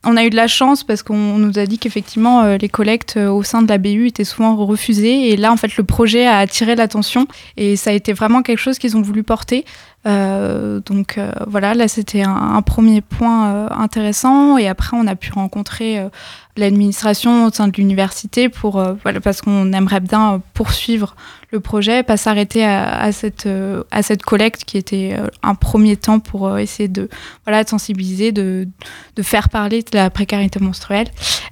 On 0.08 0.18
a 0.18 0.24
eu 0.24 0.30
de 0.30 0.36
la 0.36 0.48
chance 0.48 0.84
parce 0.84 1.02
qu'on 1.02 1.38
nous 1.38 1.58
a 1.58 1.66
dit 1.66 1.80
qu'effectivement 1.80 2.44
euh, 2.44 2.58
les 2.58 2.70
collectes 2.70 3.18
euh, 3.18 3.32
au 3.32 3.42
sein 3.42 3.64
de 3.64 3.68
la 3.68 3.80
BU 3.80 4.06
étaient 4.06 4.24
souvent 4.24 4.56
refusées 4.56 5.30
et 5.30 5.36
là 5.36 5.52
en 5.52 5.58
fait 5.58 5.78
le 5.78 5.84
projet 5.84 6.28
a 6.28 6.38
attiré 6.38 6.76
l'attention 6.76 7.26
et 7.58 7.76
ça 7.76 7.90
a 7.90 7.94
été 7.94 8.14
vraiment 8.14 8.44
quelque 8.44 8.60
chose 8.60 8.78
qu'ils 8.78 8.96
ont 8.96 9.02
voulu 9.02 9.24
porter. 9.24 9.66
Euh, 10.08 10.82
donc 10.86 11.18
euh, 11.18 11.32
voilà, 11.48 11.74
là 11.74 11.88
c'était 11.88 12.22
un, 12.22 12.62
premier 12.62 13.02
point 13.02 13.48
euh, 13.48 13.68
intéressant 13.72 14.56
et 14.58 14.68
après 14.68 14.96
on 14.96 15.08
a 15.08 15.16
pu 15.16 15.32
rencontrer 15.32 15.98
euh, 15.98 16.10
l'administration 16.58 17.46
au 17.46 17.52
sein 17.52 17.68
de 17.70 17.74
l'université 17.76 18.48
pour 18.48 18.80
euh, 18.80 18.94
voilà 19.02 19.20
parce 19.20 19.42
qu'on 19.42 19.74
aimerait 19.74 20.02
bien 20.02 20.34
euh, 20.36 20.38
poursuivre 20.54 21.16
le 21.52 21.60
projet, 21.60 22.04
pas 22.04 22.18
s'arrêter 22.18 22.64
à, 22.64 23.00
à 23.00 23.12
cette 23.12 23.48
à 23.92 24.04
cette 24.04 24.24
collecte 24.24 24.64
qui 24.66 24.78
était 24.78 25.18
un 25.42 25.56
premier 25.56 25.96
temps 25.96 26.20
pour 26.20 26.58
essayer 26.60 26.90
de 26.90 27.10
voilà 27.46 27.64
de 27.64 27.70
sensibiliser, 27.70 28.32
de 28.32 28.68
de 29.16 29.24
faire 29.24 29.50
parler 29.50 29.82
de 29.82 29.98
la 29.98 30.10
précarité 30.10 30.60
menstruelle. 30.60 31.08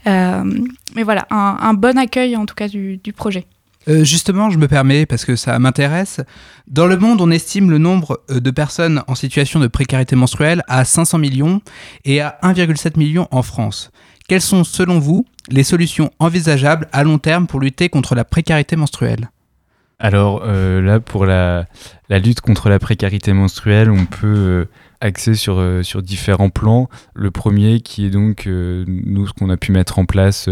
Mais 0.06 1.04
voilà, 1.04 1.26
un, 1.32 1.58
un 1.62 1.74
bon 1.74 1.98
accueil 1.98 2.36
en 2.36 2.46
tout 2.46 2.56
cas 2.56 2.68
du, 2.68 2.98
du 2.98 3.14
projet. 3.14 3.46
Euh, 3.88 4.04
justement, 4.04 4.50
je 4.50 4.58
me 4.58 4.68
permets, 4.68 5.06
parce 5.06 5.26
que 5.26 5.36
ça 5.36 5.58
m'intéresse. 5.60 6.22
Dans 6.68 6.88
le 6.88 6.98
monde, 6.98 7.22
on 7.22 7.32
estime 7.32 7.70
le 7.70 7.78
nombre 7.78 8.22
euh, 8.30 8.40
de 8.40 8.52
personnes 8.52 9.04
en 9.08 9.16
situation 9.16 9.60
de 9.60 9.68
précarité 9.68 10.16
menstruelle 10.16 10.64
à 10.68 10.86
500 10.86 11.18
millions 11.18 11.62
et 12.06 12.22
à 12.22 12.38
1,7 12.44 12.98
million 12.98 13.28
en 13.32 13.42
France. 13.42 13.92
Quelles 14.28 14.42
sont, 14.42 14.64
selon 14.64 15.00
vous, 15.00 15.26
les 15.50 15.64
solutions 15.64 16.12
envisageables 16.20 16.88
à 16.94 17.04
long 17.04 17.18
terme 17.18 17.48
pour 17.48 17.60
lutter 17.60 17.90
contre 17.90 18.16
la 18.16 18.24
précarité 18.24 18.76
menstruelle? 18.76 19.30
Alors 20.00 20.42
euh, 20.46 20.82
là, 20.82 21.00
pour 21.00 21.26
la, 21.26 21.68
lutte 22.10 22.42
contre 22.42 22.70
la 22.70 22.80
précarité 22.80 23.32
menstruelle, 23.34 23.92
on 23.92 24.06
peut 24.06 24.68
axer 25.02 25.36
sur, 25.36 25.62
différents 26.02 26.50
plans. 26.50 26.90
Le 27.14 27.32
premier 27.32 27.82
qui 27.82 28.06
est 28.06 28.10
donc, 28.10 28.46
nous, 28.48 29.28
ce 29.28 29.34
qu'on 29.34 29.50
a 29.50 29.58
pu 29.58 29.72
mettre 29.72 30.00
en 30.00 30.06
place, 30.06 30.50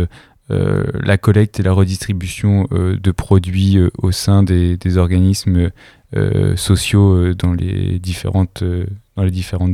la 1.03 1.17
collecte 1.17 1.59
et 1.59 1.63
la 1.63 1.71
redistribution 1.71 2.67
euh, 2.71 2.97
de 2.97 3.11
produits 3.11 3.77
euh, 3.77 3.89
au 3.97 4.11
sein 4.11 4.43
des, 4.43 4.97
organismes 4.97 5.71
euh, 6.15 6.55
sociaux 6.55 7.13
euh, 7.13 7.35
dans, 7.35 7.53
les 7.53 7.99
différentes, 7.99 8.63
euh, 8.63 8.85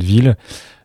villes. 0.00 0.36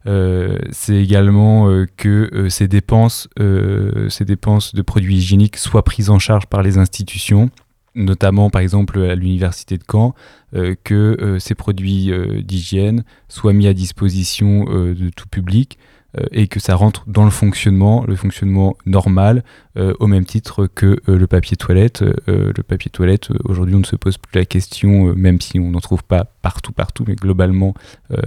Euh, 0.06 0.58
c'est 0.72 0.96
également 0.96 1.70
euh, 1.70 1.86
que 1.98 2.30
euh, 2.34 2.50
ces, 2.50 2.68
dépenses, 2.68 3.30
euh, 3.40 4.10
de 4.10 4.82
produits 4.82 5.18
hygiéniques 5.18 5.58
soient 5.58 5.84
prises 5.84 6.10
en 6.10 6.20
charge 6.20 6.48
par 6.48 6.62
les 6.62 6.78
institutions 6.78 7.50
notamment 7.96 8.50
par 8.50 8.62
exemple 8.62 9.00
à 9.02 9.16
l'université 9.16 9.78
de 9.78 9.84
Caen, 9.90 10.16
euh, 10.56 10.76
que 10.84 11.18
euh, 11.22 11.40
ces 11.40 11.56
produits 11.56 12.12
euh, 12.12 12.42
d'hygiène 12.42 13.04
soient 13.30 13.54
mis 13.54 13.68
à 13.68 13.74
disposition 13.74 14.66
euh, 14.70 14.96
de 14.96 15.10
tout 15.10 15.28
public 15.28 15.78
euh, 15.78 15.93
et 16.32 16.48
que 16.48 16.60
ça 16.60 16.76
rentre 16.76 17.04
dans 17.08 17.26
le 17.26 17.32
fonctionnement, 17.32 18.04
le 18.08 18.16
fonctionnement 18.16 18.76
normal, 18.86 19.44
euh, 19.78 19.94
au 20.00 20.06
même 20.06 20.26
titre 20.26 20.68
que 20.68 21.00
euh, 21.10 21.18
le 21.18 21.26
papier 21.28 21.58
toilette. 21.58 22.04
Euh, 22.28 22.52
le 22.56 22.64
papier 22.64 22.92
toilette, 22.92 23.32
euh, 23.32 23.38
aujourd'hui, 23.46 23.74
on 23.76 23.80
ne 23.80 23.86
se 23.86 23.96
pose 23.96 24.18
plus 24.18 24.38
la 24.40 24.46
question, 24.46 25.08
euh, 25.08 25.14
même 25.16 25.42
si 25.42 25.60
on 25.60 25.72
n'en 25.72 25.80
trouve 25.80 26.04
pas 26.04 26.26
partout, 26.44 26.72
partout, 26.72 27.04
mais 27.08 27.16
globalement, 27.16 27.74
euh, 28.12 28.18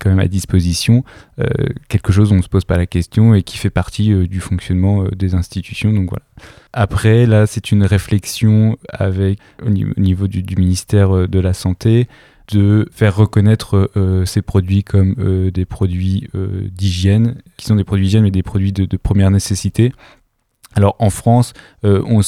quand 0.00 0.10
même 0.10 0.18
à 0.18 0.26
disposition. 0.26 1.04
Euh, 1.38 1.46
quelque 1.88 2.10
chose 2.12 2.32
on 2.32 2.36
ne 2.36 2.42
se 2.42 2.48
pose 2.48 2.64
pas 2.64 2.76
la 2.76 2.86
question 2.86 3.34
et 3.34 3.42
qui 3.44 3.58
fait 3.58 3.70
partie 3.70 4.12
euh, 4.12 4.26
du 4.26 4.40
fonctionnement 4.40 5.04
euh, 5.04 5.10
des 5.10 5.34
institutions. 5.34 5.92
Donc 5.92 6.08
voilà. 6.10 6.24
Après, 6.72 7.26
là, 7.26 7.46
c'est 7.46 7.70
une 7.70 7.84
réflexion 7.84 8.76
avec, 8.90 9.38
au 9.64 9.70
ni- 9.70 9.84
au 9.84 10.00
niveau 10.00 10.26
du, 10.26 10.42
du 10.42 10.56
ministère 10.56 11.14
euh, 11.16 11.26
de 11.28 11.38
la 11.38 11.52
Santé 11.54 12.08
de 12.48 12.88
faire 12.92 13.16
reconnaître 13.16 13.90
euh, 13.96 14.24
ces 14.24 14.42
produits 14.42 14.84
comme 14.84 15.14
euh, 15.18 15.50
des 15.50 15.64
produits 15.64 16.28
euh, 16.34 16.68
d'hygiène, 16.70 17.42
qui 17.56 17.66
sont 17.66 17.76
des 17.76 17.84
produits 17.84 18.06
d'hygiène 18.06 18.24
mais 18.24 18.30
des 18.30 18.42
produits 18.42 18.72
de, 18.72 18.96
première 18.96 19.30
nécessité. 19.30 19.92
Alors 20.74 20.96
en 20.98 21.10
France, 21.10 21.52
euh, 21.84 22.02
on 22.06 22.22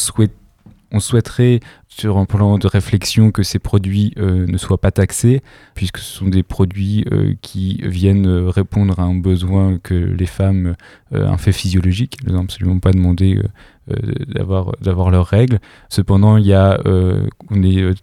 souhaiterait, 1.01 1.61
sur 1.99 2.17
un 2.17 2.27
plan 2.27 2.59
de 2.59 2.67
réflexion, 2.69 3.33
que 3.33 3.43
ces 3.43 3.59
produits 3.59 4.13
euh, 4.19 4.47
ne 4.47 4.57
soient 4.57 4.81
pas 4.81 4.93
taxés, 4.93 5.43
puisque 5.75 5.99
ce 5.99 6.19
sont 6.19 6.29
des 6.29 6.45
produits 6.45 7.05
euh, 7.13 7.35
qui 7.43 7.81
viennent 7.83 8.27
euh, 8.27 8.51
répondre 8.51 9.01
à 9.01 9.03
un 9.03 9.17
besoin 9.17 9.79
que 9.79 9.95
les 9.95 10.27
femmes, 10.27 10.75
un 11.13 11.39
fait 11.39 11.53
physiologique, 11.53 12.19
elles 12.25 12.35
n'ont 12.35 12.43
absolument 12.43 12.79
pas 12.79 12.93
demandé 12.93 13.41
d'avoir 14.27 15.11
leurs 15.11 15.27
règles. 15.27 15.59
Cependant, 15.89 16.37
il 16.37 16.47
y 16.47 16.53
a, 16.53 16.79
on 16.85 17.63
est 17.63 17.95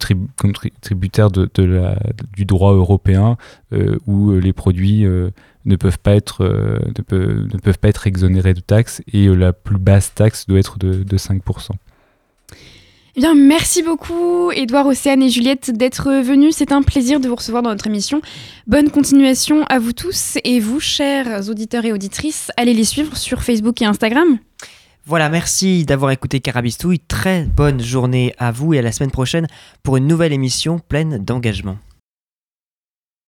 tributaire 0.80 1.30
du 1.30 2.44
droit 2.44 2.72
européen 2.72 3.36
où 4.06 4.32
les 4.32 4.52
produits 4.52 5.04
ne 5.04 5.76
peuvent 5.76 6.00
pas 6.00 6.16
être 6.16 6.42
ne, 6.42 7.02
peuvent, 7.58 7.78
pas 7.78 7.88
être 7.88 8.08
exonérés 8.08 8.54
de 8.54 8.60
taxes 8.60 9.02
et 9.12 9.28
la 9.28 9.52
plus 9.52 9.78
basse 9.78 10.12
taxe 10.12 10.48
doit 10.48 10.58
être 10.58 10.78
de, 10.80 11.04
de 11.04 11.16
5%. 11.16 11.70
Bien, 13.16 13.34
merci 13.34 13.82
beaucoup, 13.82 14.50
Édouard, 14.52 14.86
Océane 14.86 15.22
et 15.22 15.30
Juliette, 15.30 15.70
d'être 15.70 16.12
venus. 16.20 16.54
C'est 16.54 16.70
un 16.70 16.82
plaisir 16.82 17.18
de 17.18 17.28
vous 17.28 17.36
recevoir 17.36 17.62
dans 17.62 17.70
notre 17.70 17.86
émission. 17.86 18.20
Bonne 18.66 18.90
continuation 18.90 19.64
à 19.70 19.78
vous 19.78 19.94
tous 19.94 20.36
et 20.44 20.60
vous, 20.60 20.80
chers 20.80 21.48
auditeurs 21.48 21.86
et 21.86 21.94
auditrices, 21.94 22.50
allez 22.58 22.74
les 22.74 22.84
suivre 22.84 23.16
sur 23.16 23.42
Facebook 23.42 23.80
et 23.80 23.86
Instagram. 23.86 24.38
Voilà, 25.06 25.30
merci 25.30 25.86
d'avoir 25.86 26.10
écouté 26.10 26.40
Carabistouille. 26.40 26.98
Très 26.98 27.44
bonne 27.44 27.80
journée 27.80 28.34
à 28.36 28.52
vous 28.52 28.74
et 28.74 28.80
à 28.80 28.82
la 28.82 28.92
semaine 28.92 29.10
prochaine 29.10 29.46
pour 29.82 29.96
une 29.96 30.06
nouvelle 30.06 30.34
émission 30.34 30.78
pleine 30.78 31.16
d'engagement. 31.16 31.78